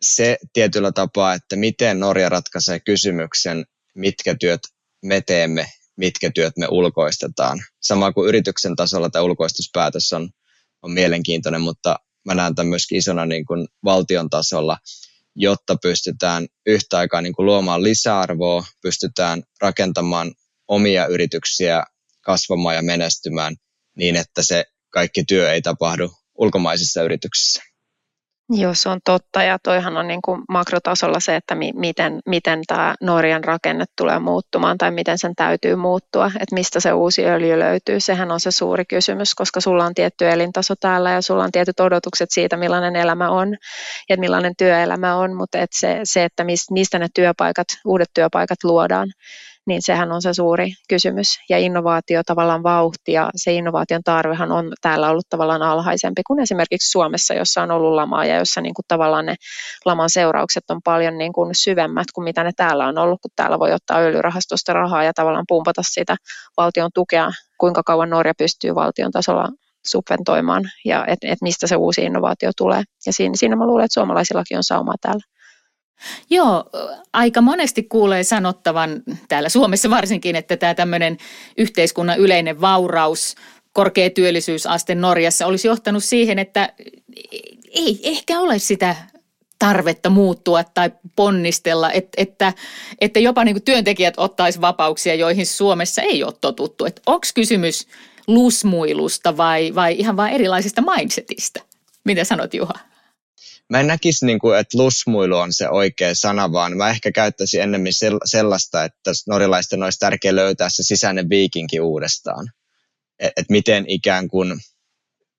[0.00, 4.60] se tietyllä tapaa, että miten Norja ratkaisee kysymyksen, mitkä työt
[5.02, 7.58] me teemme, mitkä työt me ulkoistetaan.
[7.82, 10.30] Sama kuin yrityksen tasolla tämä ulkoistuspäätös on,
[10.82, 14.78] on mielenkiintoinen, mutta mä näen tämän myöskin isona niin kuin valtion tasolla,
[15.36, 20.34] jotta pystytään yhtä aikaa niin kuin luomaan lisäarvoa, pystytään rakentamaan
[20.68, 21.84] omia yrityksiä
[22.20, 23.56] kasvamaan ja menestymään
[23.96, 27.62] niin, että se kaikki työ ei tapahdu ulkomaisissa yrityksissä.
[28.50, 32.60] Joo, se on totta ja toihan on niin kuin makrotasolla se, että mi- miten, miten
[32.66, 37.58] tämä Norjan rakenne tulee muuttumaan tai miten sen täytyy muuttua, että mistä se uusi öljy
[37.58, 38.00] löytyy.
[38.00, 41.80] Sehän on se suuri kysymys, koska sulla on tietty elintaso täällä ja sulla on tietyt
[41.80, 43.56] odotukset siitä, millainen elämä on
[44.08, 49.08] ja millainen työelämä on, mutta et se, se, että mistä ne työpaikat, uudet työpaikat luodaan,
[49.66, 51.28] niin sehän on se suuri kysymys.
[51.48, 56.90] Ja innovaatio tavallaan vauhti ja se innovaation tarvehan on täällä ollut tavallaan alhaisempi kuin esimerkiksi
[56.90, 59.34] Suomessa, jossa on ollut lamaa ja jossa niin kuin tavallaan ne
[59.84, 63.58] laman seuraukset on paljon niin kuin syvemmät kuin mitä ne täällä on ollut, kun täällä
[63.58, 66.16] voi ottaa öljyrahastosta rahaa ja tavallaan pumpata sitä
[66.56, 69.48] valtion tukea, kuinka kauan Norja pystyy valtion tasolla
[69.86, 72.82] subventoimaan ja että et mistä se uusi innovaatio tulee.
[73.06, 75.33] Ja siinä, siinä mä luulen, että suomalaisillakin on saumaa täällä.
[76.30, 76.64] Joo,
[77.12, 81.18] aika monesti kuulee sanottavan täällä Suomessa varsinkin, että tämä tämmöinen
[81.58, 83.34] yhteiskunnan yleinen vauraus,
[83.72, 86.72] korkea työllisyysaste Norjassa olisi johtanut siihen, että
[87.70, 88.96] ei ehkä ole sitä
[89.58, 92.52] tarvetta muuttua tai ponnistella, että, että,
[93.00, 96.84] että jopa niin kuin työntekijät ottaisi vapauksia, joihin Suomessa ei ole totuttu.
[97.06, 97.88] Onko kysymys
[98.26, 101.60] lusmuilusta vai, vai ihan vain erilaisesta mindsetistä?
[102.04, 102.93] Mitä sanot Juha?
[103.70, 107.62] Mä en näkisi, niin kuin, että lusmuilu on se oikea sana, vaan mä ehkä käyttäisin
[107.62, 107.92] ennemmin
[108.24, 112.50] sellaista, että norjalaisten olisi tärkeää löytää se sisäinen viikinki uudestaan.
[113.18, 114.60] Että et miten ikään kuin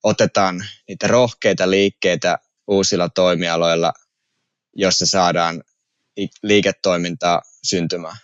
[0.04, 3.94] otetaan niitä rohkeita liikkeitä uusilla toimialoilla,
[4.76, 5.64] jossa saadaan
[6.44, 8.18] liiketoimintaa syntymään.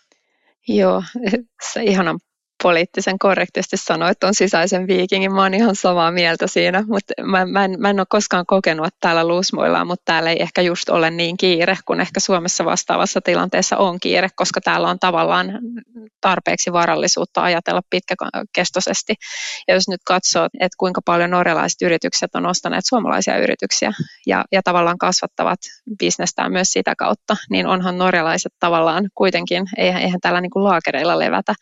[0.68, 1.04] Joo,
[1.74, 2.20] se ihanan
[2.62, 5.34] poliittisen korrektisti sanoa, että on sisäisen viikingin.
[5.34, 8.88] Mä oon ihan samaa mieltä siinä, mutta mä, mä, en, mä en ole koskaan kokenut,
[8.88, 13.22] että täällä luusmoillaan, mutta täällä ei ehkä just ole niin kiire, kun ehkä Suomessa vastaavassa
[13.22, 15.60] tilanteessa on kiire, koska täällä on tavallaan
[16.22, 19.16] tarpeeksi varallisuutta ajatella pitkäkestoisesti.
[19.68, 23.92] Ja jos nyt katsoo, että kuinka paljon norjalaiset yritykset on ostaneet suomalaisia yrityksiä
[24.26, 25.60] ja, ja tavallaan kasvattavat
[26.00, 31.20] bisnestään myös sitä kautta, niin onhan norjalaiset tavallaan kuitenkin, eihän, eihän täällä niin kuin laakereilla
[31.20, 31.54] levätä.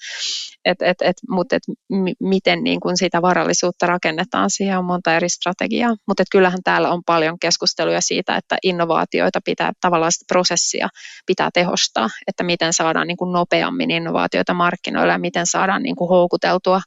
[0.65, 5.15] Et, et, et, mutta et, m- miten niin kun sitä varallisuutta rakennetaan, siihen on monta
[5.15, 5.95] eri strategiaa.
[6.07, 10.89] Mutta kyllähän täällä on paljon keskusteluja siitä, että innovaatioita pitää, tavallaan sitä prosessia
[11.25, 16.09] pitää tehostaa, että miten saadaan niin kun nopeammin innovaatioita markkinoille ja miten saadaan niin kun
[16.09, 16.81] houkuteltua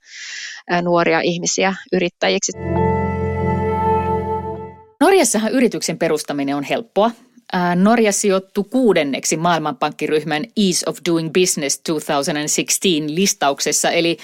[0.83, 2.53] nuoria ihmisiä yrittäjiksi.
[5.01, 7.11] Norjassahan yrityksen perustaminen on helppoa.
[7.75, 14.17] Norja sijoittui kuudenneksi maailmanpankkiryhmän Ease of Doing Business 2016 listauksessa, eli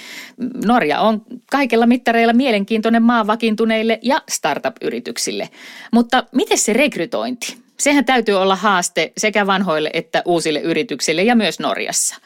[0.64, 5.48] Norja on kaikilla mittareilla mielenkiintoinen maa vakiintuneille ja startup-yrityksille.
[5.92, 7.56] Mutta miten se rekrytointi?
[7.78, 12.16] Sehän täytyy olla haaste sekä vanhoille että uusille yrityksille ja myös Norjassa.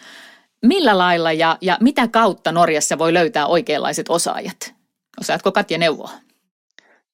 [0.62, 4.75] Millä lailla ja, ja mitä kautta Norjassa voi löytää oikeanlaiset osaajat?
[5.21, 6.11] Osaatko Katja neuvoa?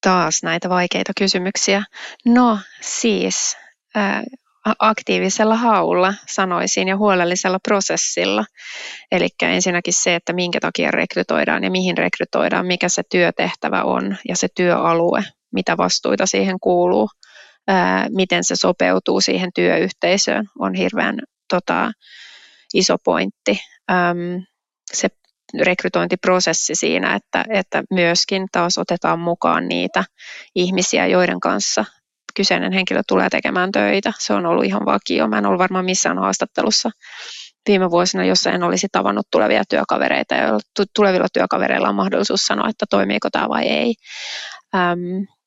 [0.01, 1.83] Taas näitä vaikeita kysymyksiä.
[2.25, 3.57] No siis
[4.79, 8.45] aktiivisella haulla, sanoisin, ja huolellisella prosessilla.
[9.11, 14.35] Eli ensinnäkin se, että minkä takia rekrytoidaan ja mihin rekrytoidaan, mikä se työtehtävä on ja
[14.35, 15.23] se työalue,
[15.53, 17.09] mitä vastuita siihen kuuluu.
[18.09, 21.91] miten se sopeutuu siihen työyhteisöön, on hirveän tota,
[22.73, 23.59] iso pointti.
[24.93, 25.09] se
[25.61, 30.03] rekrytointiprosessi siinä, että, että myöskin taas otetaan mukaan niitä
[30.55, 31.85] ihmisiä, joiden kanssa
[32.39, 34.13] kyseinen henkilö tulee tekemään töitä.
[34.19, 35.27] Se on ollut ihan vakio.
[35.27, 36.89] Mä en ollut varmaan missään haastattelussa
[37.67, 40.59] viime vuosina, jossa en olisi tavannut tulevia työkavereita ja
[40.95, 43.93] tulevilla työkavereilla on mahdollisuus sanoa, että toimiiko tämä vai ei.
[44.75, 44.99] Ähm,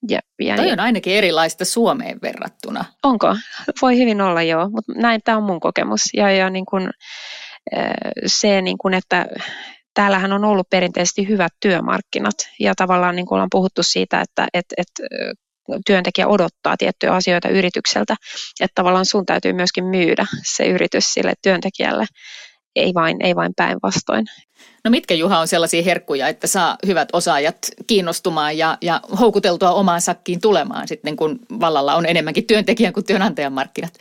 [0.08, 2.84] ja, ja Toi on ainakin erilaista Suomeen verrattuna.
[3.02, 3.36] Onko?
[3.82, 6.00] Voi hyvin olla joo, mutta näin tämä on mun kokemus.
[6.14, 6.90] Ja, ja niin kun,
[8.26, 9.26] se, niin kun, että
[9.94, 14.66] täällähän on ollut perinteisesti hyvät työmarkkinat ja tavallaan niin kuin ollaan puhuttu siitä, että et,
[14.76, 14.88] et,
[15.86, 18.16] työntekijä odottaa tiettyjä asioita yritykseltä,
[18.60, 22.06] että tavallaan sun täytyy myöskin myydä se yritys sille työntekijälle,
[22.76, 24.26] ei vain, ei vain päinvastoin.
[24.84, 30.00] No mitkä Juha on sellaisia herkkuja, että saa hyvät osaajat kiinnostumaan ja, ja houkuteltua omaan
[30.00, 33.98] sakkiin tulemaan sitten, kun vallalla on enemmänkin työntekijän kuin työnantajan markkinat?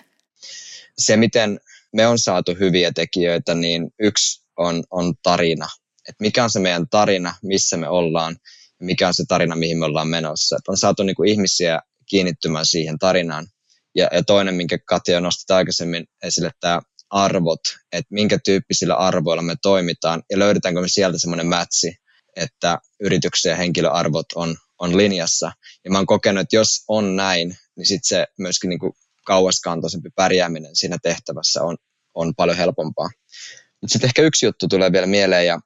[0.98, 1.60] Se, miten
[1.94, 5.68] me on saatu hyviä tekijöitä, niin yksi on, on tarina.
[6.10, 8.36] Et mikä on se meidän tarina, missä me ollaan
[8.82, 10.56] mikä on se tarina, mihin me ollaan menossa.
[10.56, 13.48] Et on saatu niin kuin ihmisiä kiinnittymään siihen tarinaan.
[13.96, 17.60] Ja, ja toinen, minkä Katja nosti aikaisemmin esille, tämä arvot,
[17.92, 21.96] että minkä tyyppisillä arvoilla me toimitaan ja löydetäänkö me sieltä semmoinen mätsi,
[22.36, 25.52] että yrityksen ja henkilöarvot on, on linjassa.
[25.86, 28.94] Ja mä oon kokenut, että jos on näin, niin sitten se myöskin niin kuin
[29.26, 31.78] kauaskantoisempi pärjääminen siinä tehtävässä on,
[32.14, 33.10] on paljon helpompaa.
[33.82, 35.60] Mutta sitten ehkä yksi juttu tulee vielä mieleen ja,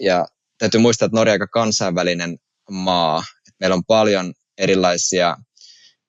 [0.00, 0.26] ja
[0.58, 2.38] täytyy muistaa, että Norja on aika kansainvälinen
[2.70, 3.24] maa.
[3.60, 5.36] Meillä on paljon erilaisia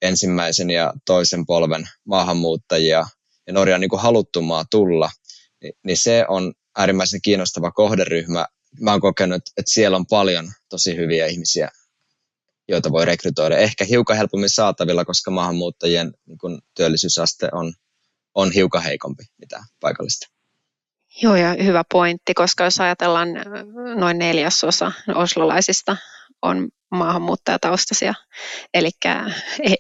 [0.02, 3.06] ensimmäisen ja toisen polven maahanmuuttajia,
[3.48, 5.10] ja Norja on niin kuin haluttu maa tulla,
[5.84, 8.46] niin se on äärimmäisen kiinnostava kohderyhmä.
[8.82, 11.70] Mä oon kokenut, että siellä on paljon tosi hyviä ihmisiä,
[12.68, 13.58] joita voi rekrytoida.
[13.58, 17.74] Ehkä hiukan helpommin saatavilla, koska maahanmuuttajien niin kuin työllisyysaste on,
[18.36, 20.28] on hiukan heikompi mitä paikallista.
[21.22, 23.30] Joo, ja hyvä pointti, koska jos ajatellaan
[23.96, 25.98] noin neljäsosa oslolaisista
[26.42, 28.14] on maahanmuuttajataustaisia.
[28.74, 28.90] Eli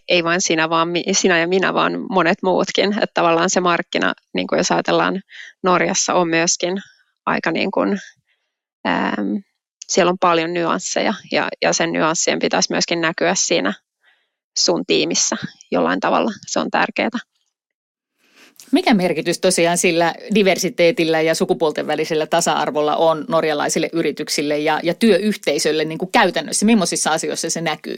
[0.09, 2.93] ei vain sinä, vaan sinä ja minä, vaan monet muutkin.
[2.93, 5.21] Että tavallaan se markkina, niin kuin jos ajatellaan
[5.63, 6.77] Norjassa, on myöskin
[7.25, 7.99] aika niin kuin,
[8.87, 9.35] ähm,
[9.87, 13.73] siellä on paljon nyansseja ja, ja sen nyanssien pitäisi myöskin näkyä siinä
[14.59, 15.35] sun tiimissä
[15.71, 16.31] jollain tavalla.
[16.47, 17.36] Se on tärkeää.
[18.71, 25.85] Mikä merkitys tosiaan sillä diversiteetillä ja sukupuolten välisellä tasa-arvolla on norjalaisille yrityksille ja, ja työyhteisölle
[25.85, 26.65] niin kuin käytännössä?
[26.65, 27.97] Millaisissa asioissa se näkyy?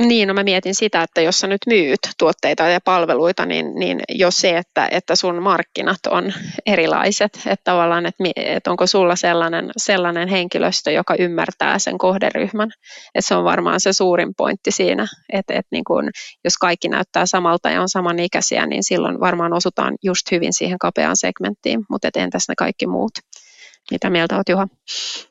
[0.00, 4.00] Niin, no mä mietin sitä, että jos sä nyt myyt tuotteita ja palveluita, niin, niin
[4.08, 6.32] jo se, että, että sun markkinat on
[6.66, 12.68] erilaiset, että tavallaan, että, että onko sulla sellainen, sellainen henkilöstö, joka ymmärtää sen kohderyhmän,
[13.14, 16.10] että se on varmaan se suurin pointti siinä, että, että niin kun,
[16.44, 21.16] jos kaikki näyttää samalta ja on samanikäisiä, niin silloin varmaan osutaan just hyvin siihen kapeaan
[21.16, 23.12] segmenttiin, mutta entäs ne kaikki muut?
[23.90, 24.68] Mitä mieltä olet Juha?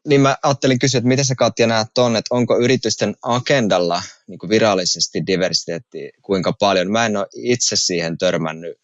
[0.08, 4.40] Niin mä ajattelin kysyä, että miten sä Katja näet tuonne, että onko yritysten agendalla niin
[4.40, 6.92] kuin virallisesti diversiteetti kuinka paljon?
[6.92, 8.78] Mä en ole itse siihen törmännyt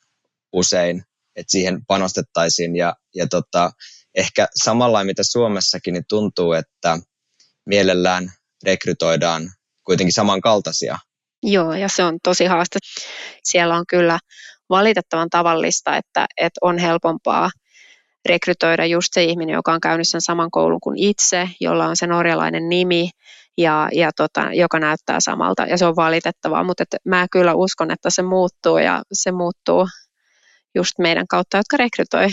[0.53, 1.03] usein,
[1.35, 3.71] että siihen panostettaisiin ja, ja tota,
[4.15, 6.99] ehkä samalla mitä Suomessakin niin tuntuu, että
[7.65, 8.31] mielellään
[8.63, 9.51] rekrytoidaan
[9.85, 10.99] kuitenkin samankaltaisia.
[11.43, 12.79] Joo, ja se on tosi haaste.
[13.43, 14.19] Siellä on kyllä
[14.69, 17.51] valitettavan tavallista, että, että on helpompaa
[18.25, 22.07] rekrytoida just se ihminen, joka on käynyt sen saman koulun kuin itse, jolla on se
[22.07, 23.09] norjalainen nimi
[23.57, 25.65] ja, ja tota, joka näyttää samalta.
[25.65, 29.87] Ja se on valitettavaa, mutta et mä kyllä uskon, että se muuttuu ja se muuttuu
[30.75, 32.27] just meidän kautta, jotka rekrytoi.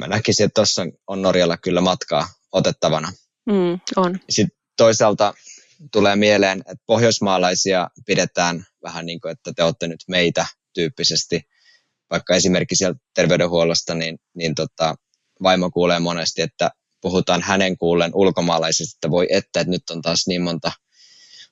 [0.00, 3.12] Mä näkisin, että tuossa on Norjalla kyllä matkaa otettavana.
[3.46, 4.20] Mm, on.
[4.30, 5.34] Sitten toisaalta
[5.92, 11.48] tulee mieleen, että pohjoismaalaisia pidetään vähän niin kuin, että te olette nyt meitä tyyppisesti.
[12.10, 14.94] Vaikka esimerkiksi sieltä terveydenhuollosta, niin, niin tota,
[15.42, 16.70] vaimo kuulee monesti, että
[17.00, 20.72] puhutaan hänen kuullen ulkomaalaisista, että voi että, että nyt on taas niin monta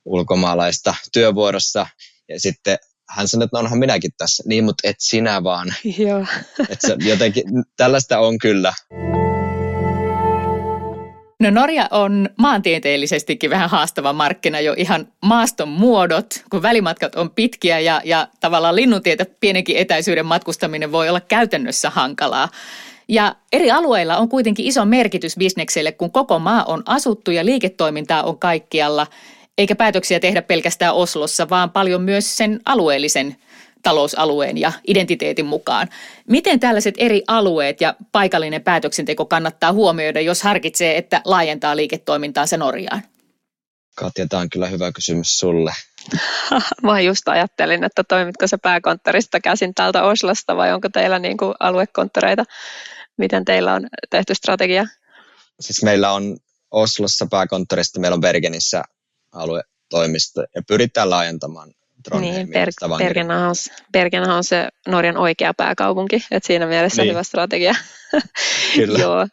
[0.05, 1.87] ulkomaalaista työvuorossa.
[2.29, 4.43] Ja sitten hän sanoi, että no onhan minäkin tässä.
[4.47, 5.75] Niin, mutta et sinä vaan.
[5.99, 6.27] Joo.
[6.69, 7.45] Että jotenkin,
[7.77, 8.75] tällaista on kyllä.
[11.41, 17.81] No Norja on maantieteellisestikin vähän haastava markkina jo ihan maaston muodot, kun välimatkat on pitkiä
[17.81, 22.49] ja, ja tavallaan linnuntietä pienenkin etäisyyden matkustaminen voi olla käytännössä hankalaa.
[23.09, 28.23] Ja eri alueilla on kuitenkin iso merkitys bisnekselle, kun koko maa on asuttu ja liiketoimintaa
[28.23, 29.07] on kaikkialla,
[29.59, 33.37] eikä päätöksiä tehdä pelkästään Oslossa, vaan paljon myös sen alueellisen
[33.83, 35.89] talousalueen ja identiteetin mukaan.
[36.29, 43.03] Miten tällaiset eri alueet ja paikallinen päätöksenteko kannattaa huomioida, jos harkitsee, että laajentaa liiketoimintaansa Norjaan?
[43.97, 45.73] Katja, tämä on kyllä hyvä kysymys sulle.
[46.83, 51.55] Mä just ajattelin, että toimitko se pääkonttorista käsin täältä Oslosta vai onko teillä niin kuin
[51.61, 52.45] aluekonttoreita?
[53.19, 54.87] Miten teillä on tehty strategia?
[55.61, 56.37] Siis meillä on
[56.71, 58.83] Oslossa pääkonttorista, meillä on Bergenissä
[59.33, 61.75] aluetoimisto ja pyritään laajentamaan
[62.21, 63.71] niin, Berg- Bergenhaus.
[63.93, 67.11] Bergenhaus on se Norjan oikea pääkaupunki, että siinä mielessä niin.
[67.11, 67.75] hyvä strategia.
[68.75, 68.99] Kyllä.
[68.99, 69.27] Joo.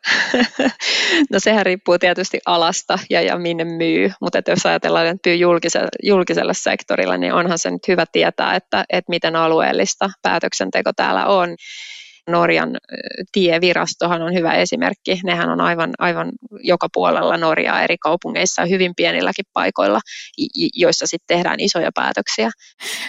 [1.32, 5.36] no sehän riippuu tietysti alasta ja, ja minne myy, mutta että jos ajatellaan, että myy
[5.36, 11.26] julkisella, julkisella sektorilla, niin onhan se nyt hyvä tietää, että, että miten alueellista päätöksenteko täällä
[11.26, 11.50] on.
[12.30, 12.78] Norjan
[13.32, 15.20] tievirastohan on hyvä esimerkki.
[15.24, 16.32] Nehän on aivan, aivan
[16.64, 20.00] joka puolella Norjaa eri kaupungeissa hyvin pienilläkin paikoilla,
[20.76, 22.50] joissa sitten tehdään isoja päätöksiä.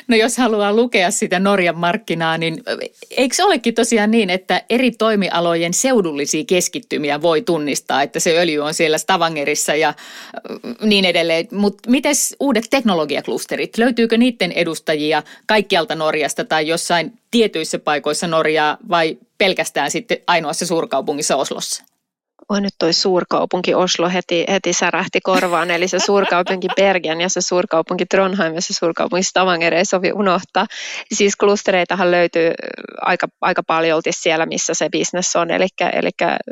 [0.08, 2.62] No jos haluaa lukea sitä Norjan markkinaa, niin
[3.10, 8.58] eikö se olekin tosiaan niin, että eri toimialojen seudullisia keskittymiä voi tunnistaa, että se öljy
[8.58, 9.94] on siellä Stavangerissa ja
[10.82, 11.48] niin edelleen.
[11.52, 19.18] Mutta miten uudet teknologiaklusterit, löytyykö niiden edustajia kaikkialta Norjasta tai jossain tietyissä paikoissa Norjaa vai
[19.39, 21.85] pelkästään sitten ainoassa suurkaupungissa Oslossa?
[22.49, 27.41] Oi nyt toi suurkaupunki Oslo heti, heti särähti korvaan, eli se suurkaupunki Bergen ja se
[27.41, 30.66] suurkaupunki Trondheim ja se suurkaupunki Stavanger ei sovi unohtaa.
[31.12, 32.53] Siis klustereitahan löytyy
[33.01, 36.11] aika, aika paljolti siellä, missä se bisnes on, eli, eli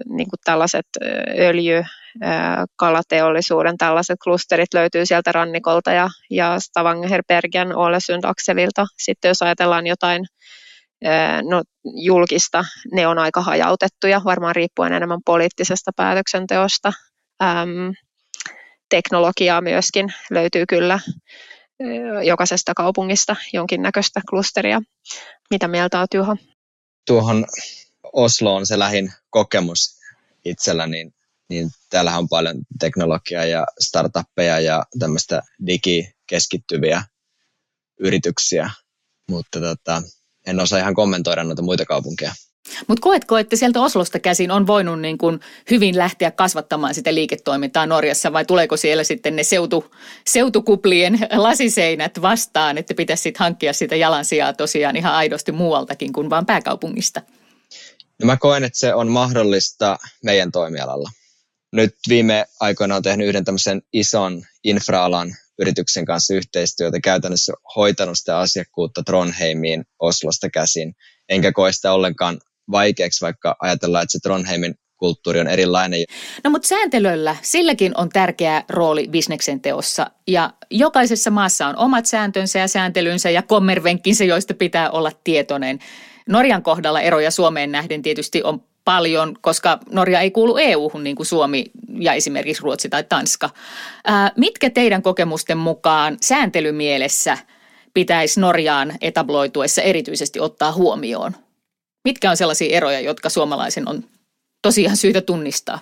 [0.09, 0.87] niin tällaiset
[1.39, 1.85] öljy,
[2.77, 8.87] kalateollisuuden tällaiset klusterit löytyy sieltä rannikolta ja, ja Stavanger, Bergen, Ålesund, Akselilta.
[8.99, 10.27] Sitten jos ajatellaan jotain
[11.43, 16.93] no, julkista, ne on aika hajautettuja, varmaan riippuen enemmän poliittisesta päätöksenteosta.
[17.43, 17.91] Ähm,
[18.91, 21.01] teknologiaa myöskin löytyy kyllä
[22.25, 24.81] jokaisesta kaupungista jonkinnäköistä klusteria.
[25.51, 26.37] Mitä mieltä olet Juho?
[27.07, 27.47] Tuohon
[28.13, 30.01] Oslo on se lähin kokemus
[30.45, 31.15] itsellä, niin,
[31.49, 37.03] niin täällähän on paljon teknologiaa ja startuppeja ja tämmöistä digikeskittyviä
[38.01, 38.71] yrityksiä,
[39.31, 40.03] mutta tota,
[40.51, 42.33] en osaa ihan kommentoida noita muita kaupunkeja.
[42.87, 45.41] Mutta koetko, että sieltä Oslosta käsin on voinut niin kuin
[45.71, 49.95] hyvin lähteä kasvattamaan sitä liiketoimintaa Norjassa vai tuleeko siellä sitten ne seutu,
[50.27, 56.47] seutukuplien lasiseinät vastaan, että pitäisi sitten hankkia sitä jalansijaa tosiaan ihan aidosti muualtakin kuin vain
[56.47, 57.23] pääkaupungista?
[58.21, 61.11] No mä koen, että se on mahdollista meidän toimialalla.
[61.73, 68.39] Nyt viime aikoina on tehnyt yhden tämmöisen ison infraalan yrityksen kanssa yhteistyötä, käytännössä hoitanut sitä
[68.39, 70.95] asiakkuutta Tronheimiin Oslosta käsin,
[71.29, 72.41] enkä koe sitä ollenkaan
[72.71, 76.01] vaikeaksi, vaikka ajatellaan, että se Tronheimin kulttuuri on erilainen.
[76.45, 82.59] No mutta sääntelöllä, silläkin on tärkeä rooli bisneksen teossa ja jokaisessa maassa on omat sääntönsä
[82.59, 85.79] ja sääntelynsä ja kommervenkkinsä, joista pitää olla tietoinen.
[86.29, 91.27] Norjan kohdalla eroja Suomeen nähden tietysti on paljon, koska Norja ei kuulu EU-hun niin kuin
[91.27, 91.65] Suomi
[91.99, 93.51] ja esimerkiksi Ruotsi tai Tanska.
[94.05, 97.39] Ää, mitkä teidän kokemusten mukaan sääntelymielessä
[97.95, 101.37] pitäisi Norjaan etabloituessa erityisesti ottaa huomioon?
[102.05, 104.05] Mitkä on sellaisia eroja, jotka suomalaisen on
[104.63, 105.79] tosiaan syytä tunnistaa?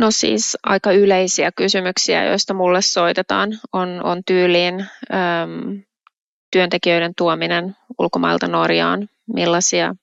[0.00, 5.82] No siis aika yleisiä kysymyksiä, joista mulle soitetaan, on, on tyyliin äm,
[6.52, 9.94] työntekijöiden tuominen ulkomailta Norjaan, millaisia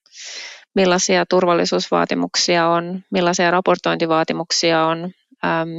[0.75, 5.11] millaisia turvallisuusvaatimuksia on, millaisia raportointivaatimuksia on,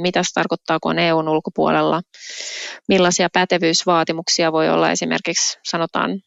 [0.01, 2.01] mitä se tarkoittaa, kun on EUn ulkopuolella,
[2.87, 6.21] millaisia pätevyysvaatimuksia voi olla esimerkiksi sanotaan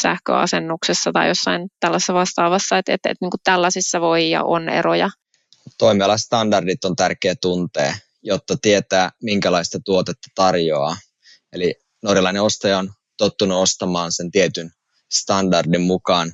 [0.00, 5.10] sähköasennuksessa tai jossain tällaisessa vastaavassa, että, että, että niin kuin tällaisissa voi ja on eroja.
[5.78, 10.96] Toimialastandardit on tärkeä tuntea, jotta tietää, minkälaista tuotetta tarjoaa.
[11.52, 14.70] Eli norjalainen ostaja on tottunut ostamaan sen tietyn
[15.10, 16.32] standardin mukaan,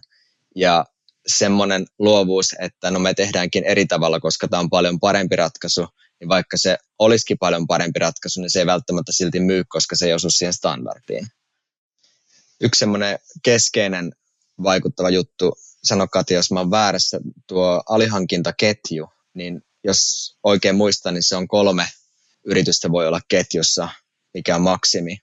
[0.56, 0.84] ja
[1.26, 5.86] semmoinen luovuus, että no me tehdäänkin eri tavalla, koska tämä on paljon parempi ratkaisu,
[6.20, 10.06] niin vaikka se olisikin paljon parempi ratkaisu, niin se ei välttämättä silti myy, koska se
[10.06, 11.26] ei osu siihen standardiin.
[12.60, 14.12] Yksi semmoinen keskeinen
[14.62, 21.22] vaikuttava juttu, sano Kati, jos mä oon väärässä, tuo alihankintaketju, niin jos oikein muistan, niin
[21.22, 21.88] se on kolme
[22.44, 23.88] yritystä voi olla ketjussa,
[24.34, 25.18] mikä on maksimi,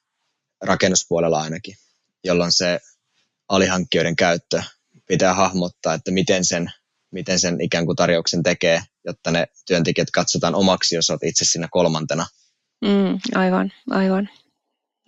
[0.62, 1.76] rakennuspuolella ainakin,
[2.24, 2.80] jolloin se
[3.50, 4.64] alihankkijoiden käyttö
[5.08, 6.72] pitää hahmottaa, että miten sen,
[7.12, 11.68] miten sen ikään kuin tarjouksen tekee, jotta ne työntekijät katsotaan omaksi, jos olet itse siinä
[11.72, 12.26] kolmantena.
[12.86, 14.30] Mm, aivan, aivan.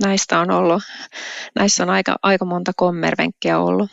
[0.03, 0.83] Näistä on ollut,
[1.55, 3.89] näissä on aika, aika monta kommervenkkiä ollut.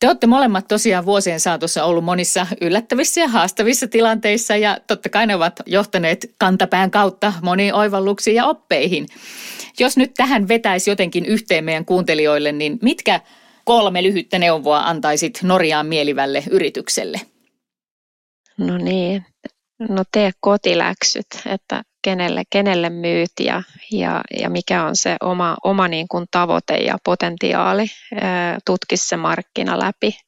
[0.00, 5.26] Te olette molemmat tosiaan vuosien saatossa ollut monissa yllättävissä ja haastavissa tilanteissa ja totta kai
[5.26, 9.06] ne ovat johtaneet kantapään kautta moniin oivalluksiin ja oppeihin.
[9.80, 13.20] Jos nyt tähän vetäisi jotenkin yhteen meidän kuuntelijoille, niin mitkä
[13.64, 17.20] kolme lyhyttä neuvoa antaisit Norjaan mielivälle yritykselle?
[18.58, 19.26] No niin,
[19.88, 23.62] no tee kotiläksyt, että kenelle, kenelle myyt ja,
[23.92, 27.86] ja, ja mikä on se oma, oma niin kuin tavoite ja potentiaali.
[28.66, 30.18] Tutki se markkina läpi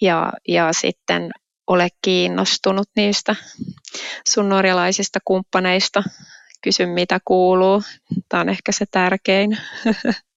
[0.00, 1.30] ja, ja sitten
[1.66, 3.36] ole kiinnostunut niistä
[4.28, 6.02] sun norjalaisista kumppaneista.
[6.62, 7.82] Kysy mitä kuuluu.
[8.28, 9.58] Tämä on ehkä se tärkein.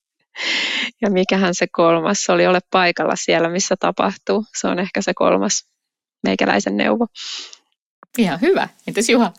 [1.02, 4.44] ja mikähän se kolmas oli, ole paikalla siellä, missä tapahtuu.
[4.60, 5.66] Se on ehkä se kolmas
[6.22, 7.06] meikäläisen neuvo.
[8.18, 8.68] Ihan hyvä.
[8.86, 9.32] Entäs Juha?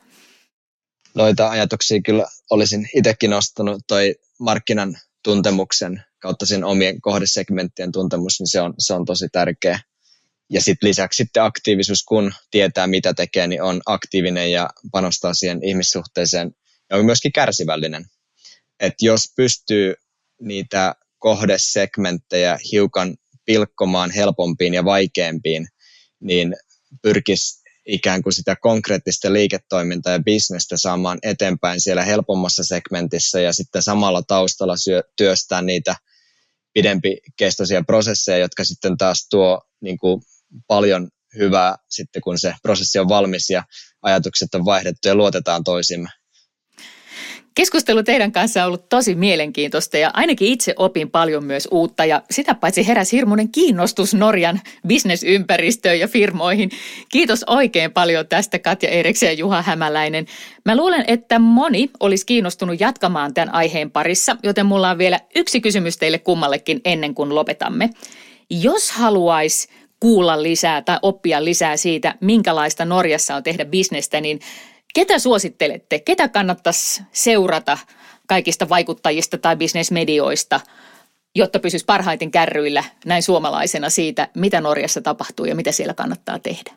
[1.15, 8.47] Noita ajatuksia kyllä olisin itsekin nostanut toi markkinan tuntemuksen kautta sen omien kohdesegmenttien tuntemus, niin
[8.47, 9.79] se on, se on tosi tärkeä.
[10.49, 15.59] Ja sitten lisäksi sitten aktiivisuus, kun tietää mitä tekee, niin on aktiivinen ja panostaa siihen
[15.63, 16.51] ihmissuhteeseen
[16.89, 18.05] ja on myöskin kärsivällinen.
[18.79, 19.93] Et jos pystyy
[20.41, 25.67] niitä kohdesegmenttejä hiukan pilkkomaan helpompiin ja vaikeampiin,
[26.19, 26.55] niin
[27.01, 33.83] pyrkisi ikään kuin sitä konkreettista liiketoimintaa ja bisnestä saamaan eteenpäin siellä helpommassa segmentissä ja sitten
[33.83, 35.95] samalla taustalla syö, työstää niitä
[36.73, 40.21] pidempikestoisia prosesseja, jotka sitten taas tuo niin kuin
[40.67, 43.63] paljon hyvää sitten, kun se prosessi on valmis ja
[44.01, 46.09] ajatukset on vaihdettu ja luotetaan toisimme.
[47.57, 52.21] Keskustelu teidän kanssa on ollut tosi mielenkiintoista ja ainakin itse opin paljon myös uutta ja
[52.31, 56.69] sitä paitsi heräsi hirmuinen kiinnostus Norjan bisnesympäristöön ja firmoihin.
[57.11, 60.25] Kiitos oikein paljon tästä Katja Eriksen ja Juha Hämäläinen.
[60.65, 65.61] Mä luulen, että moni olisi kiinnostunut jatkamaan tämän aiheen parissa, joten mulla on vielä yksi
[65.61, 67.89] kysymys teille kummallekin ennen kuin lopetamme.
[68.49, 69.67] Jos haluaisi
[69.99, 74.39] kuulla lisää tai oppia lisää siitä, minkälaista Norjassa on tehdä bisnestä, niin
[74.97, 75.99] Ketä suosittelette?
[75.99, 77.77] Ketä kannattaisi seurata
[78.27, 80.59] kaikista vaikuttajista tai bisnesmedioista,
[81.35, 86.73] jotta pysyisi parhaiten kärryillä näin suomalaisena siitä, mitä Norjassa tapahtuu ja mitä siellä kannattaa tehdä?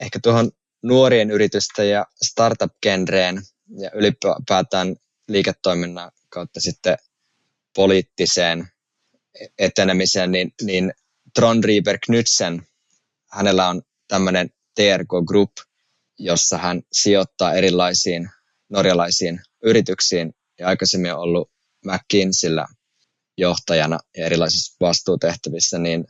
[0.00, 0.50] Ehkä tuohon
[0.82, 3.42] nuorien yritysten ja startup-genreen
[3.78, 4.96] ja ylipäätään
[5.28, 6.96] liiketoiminnan kautta sitten
[7.76, 8.68] poliittiseen
[9.58, 10.92] etenemiseen, niin, niin
[11.34, 12.62] Tron Rieber Knudsen,
[13.30, 15.50] hänellä on tämmöinen TRK Group–
[16.20, 18.30] jossa hän sijoittaa erilaisiin
[18.68, 21.50] norjalaisiin yrityksiin ja aikaisemmin ollut
[21.86, 22.66] McKinseyllä
[23.38, 26.04] johtajana ja erilaisissa vastuutehtävissä, niin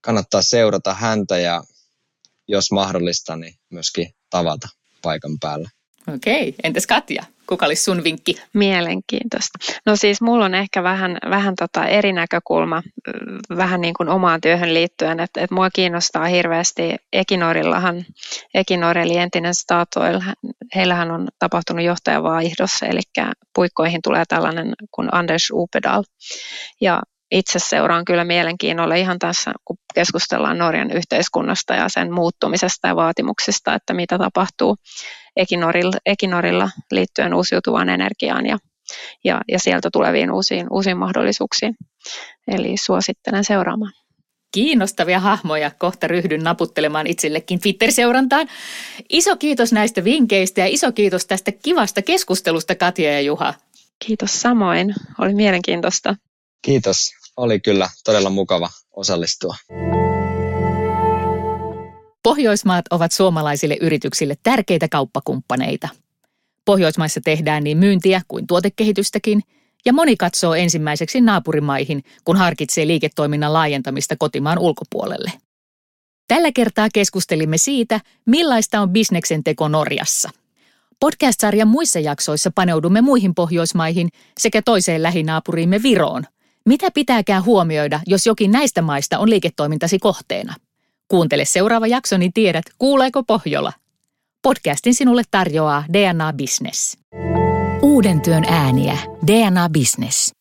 [0.00, 1.62] kannattaa seurata häntä ja
[2.48, 4.68] jos mahdollista, niin myöskin tavata
[5.02, 5.70] paikan päällä.
[6.14, 7.24] Okei, entäs Katja?
[7.48, 8.34] Kuka olisi sun vinkki?
[8.54, 9.58] Mielenkiintoista.
[9.86, 12.82] No siis mulla on ehkä vähän, vähän tota eri näkökulma,
[13.56, 18.04] vähän niin kuin omaan työhön liittyen, että, että mua kiinnostaa hirveästi Ekinorillahan,
[18.54, 20.20] Ekinor eli entinen Statoil,
[20.74, 23.00] heillähän on tapahtunut johtajavaihdos, eli
[23.54, 26.04] puikkoihin tulee tällainen kuin Anders Upedal.
[26.80, 32.96] Ja itse seuraan kyllä mielenkiinnolla ihan tässä, kun keskustellaan Norjan yhteiskunnasta ja sen muuttumisesta ja
[32.96, 34.76] vaatimuksista, että mitä tapahtuu
[35.38, 38.58] Ekinorilla, Ekinorilla liittyen uusiutuvaan energiaan ja,
[39.24, 41.74] ja, ja sieltä tuleviin uusiin, uusiin mahdollisuuksiin.
[42.48, 43.92] Eli suosittelen seuraamaan.
[44.52, 45.70] Kiinnostavia hahmoja.
[45.78, 48.48] Kohta ryhdyn naputtelemaan itsellekin Twitter-seurantaan.
[49.08, 53.54] Iso kiitos näistä vinkkeistä ja iso kiitos tästä kivasta keskustelusta Katja ja Juha.
[54.06, 54.94] Kiitos samoin.
[55.18, 56.16] Oli mielenkiintoista.
[56.62, 57.10] Kiitos.
[57.36, 59.54] Oli kyllä todella mukava osallistua.
[62.28, 65.88] Pohjoismaat ovat suomalaisille yrityksille tärkeitä kauppakumppaneita.
[66.64, 69.42] Pohjoismaissa tehdään niin myyntiä kuin tuotekehitystäkin,
[69.84, 75.32] ja moni katsoo ensimmäiseksi naapurimaihin, kun harkitsee liiketoiminnan laajentamista kotimaan ulkopuolelle.
[76.28, 80.30] Tällä kertaa keskustelimme siitä, millaista on bisneksen teko Norjassa.
[81.00, 84.08] Podcast-sarjan muissa jaksoissa paneudumme muihin Pohjoismaihin
[84.38, 86.24] sekä toiseen lähinaapuriimme Viroon.
[86.66, 90.54] Mitä pitääkään huomioida, jos jokin näistä maista on liiketoimintasi kohteena?
[91.08, 93.72] Kuuntele seuraava jakso, niin tiedät, kuuleeko Pohjola.
[94.42, 96.98] Podcastin sinulle tarjoaa DNA Business.
[97.82, 98.98] Uuden työn ääniä.
[99.26, 100.37] DNA Business.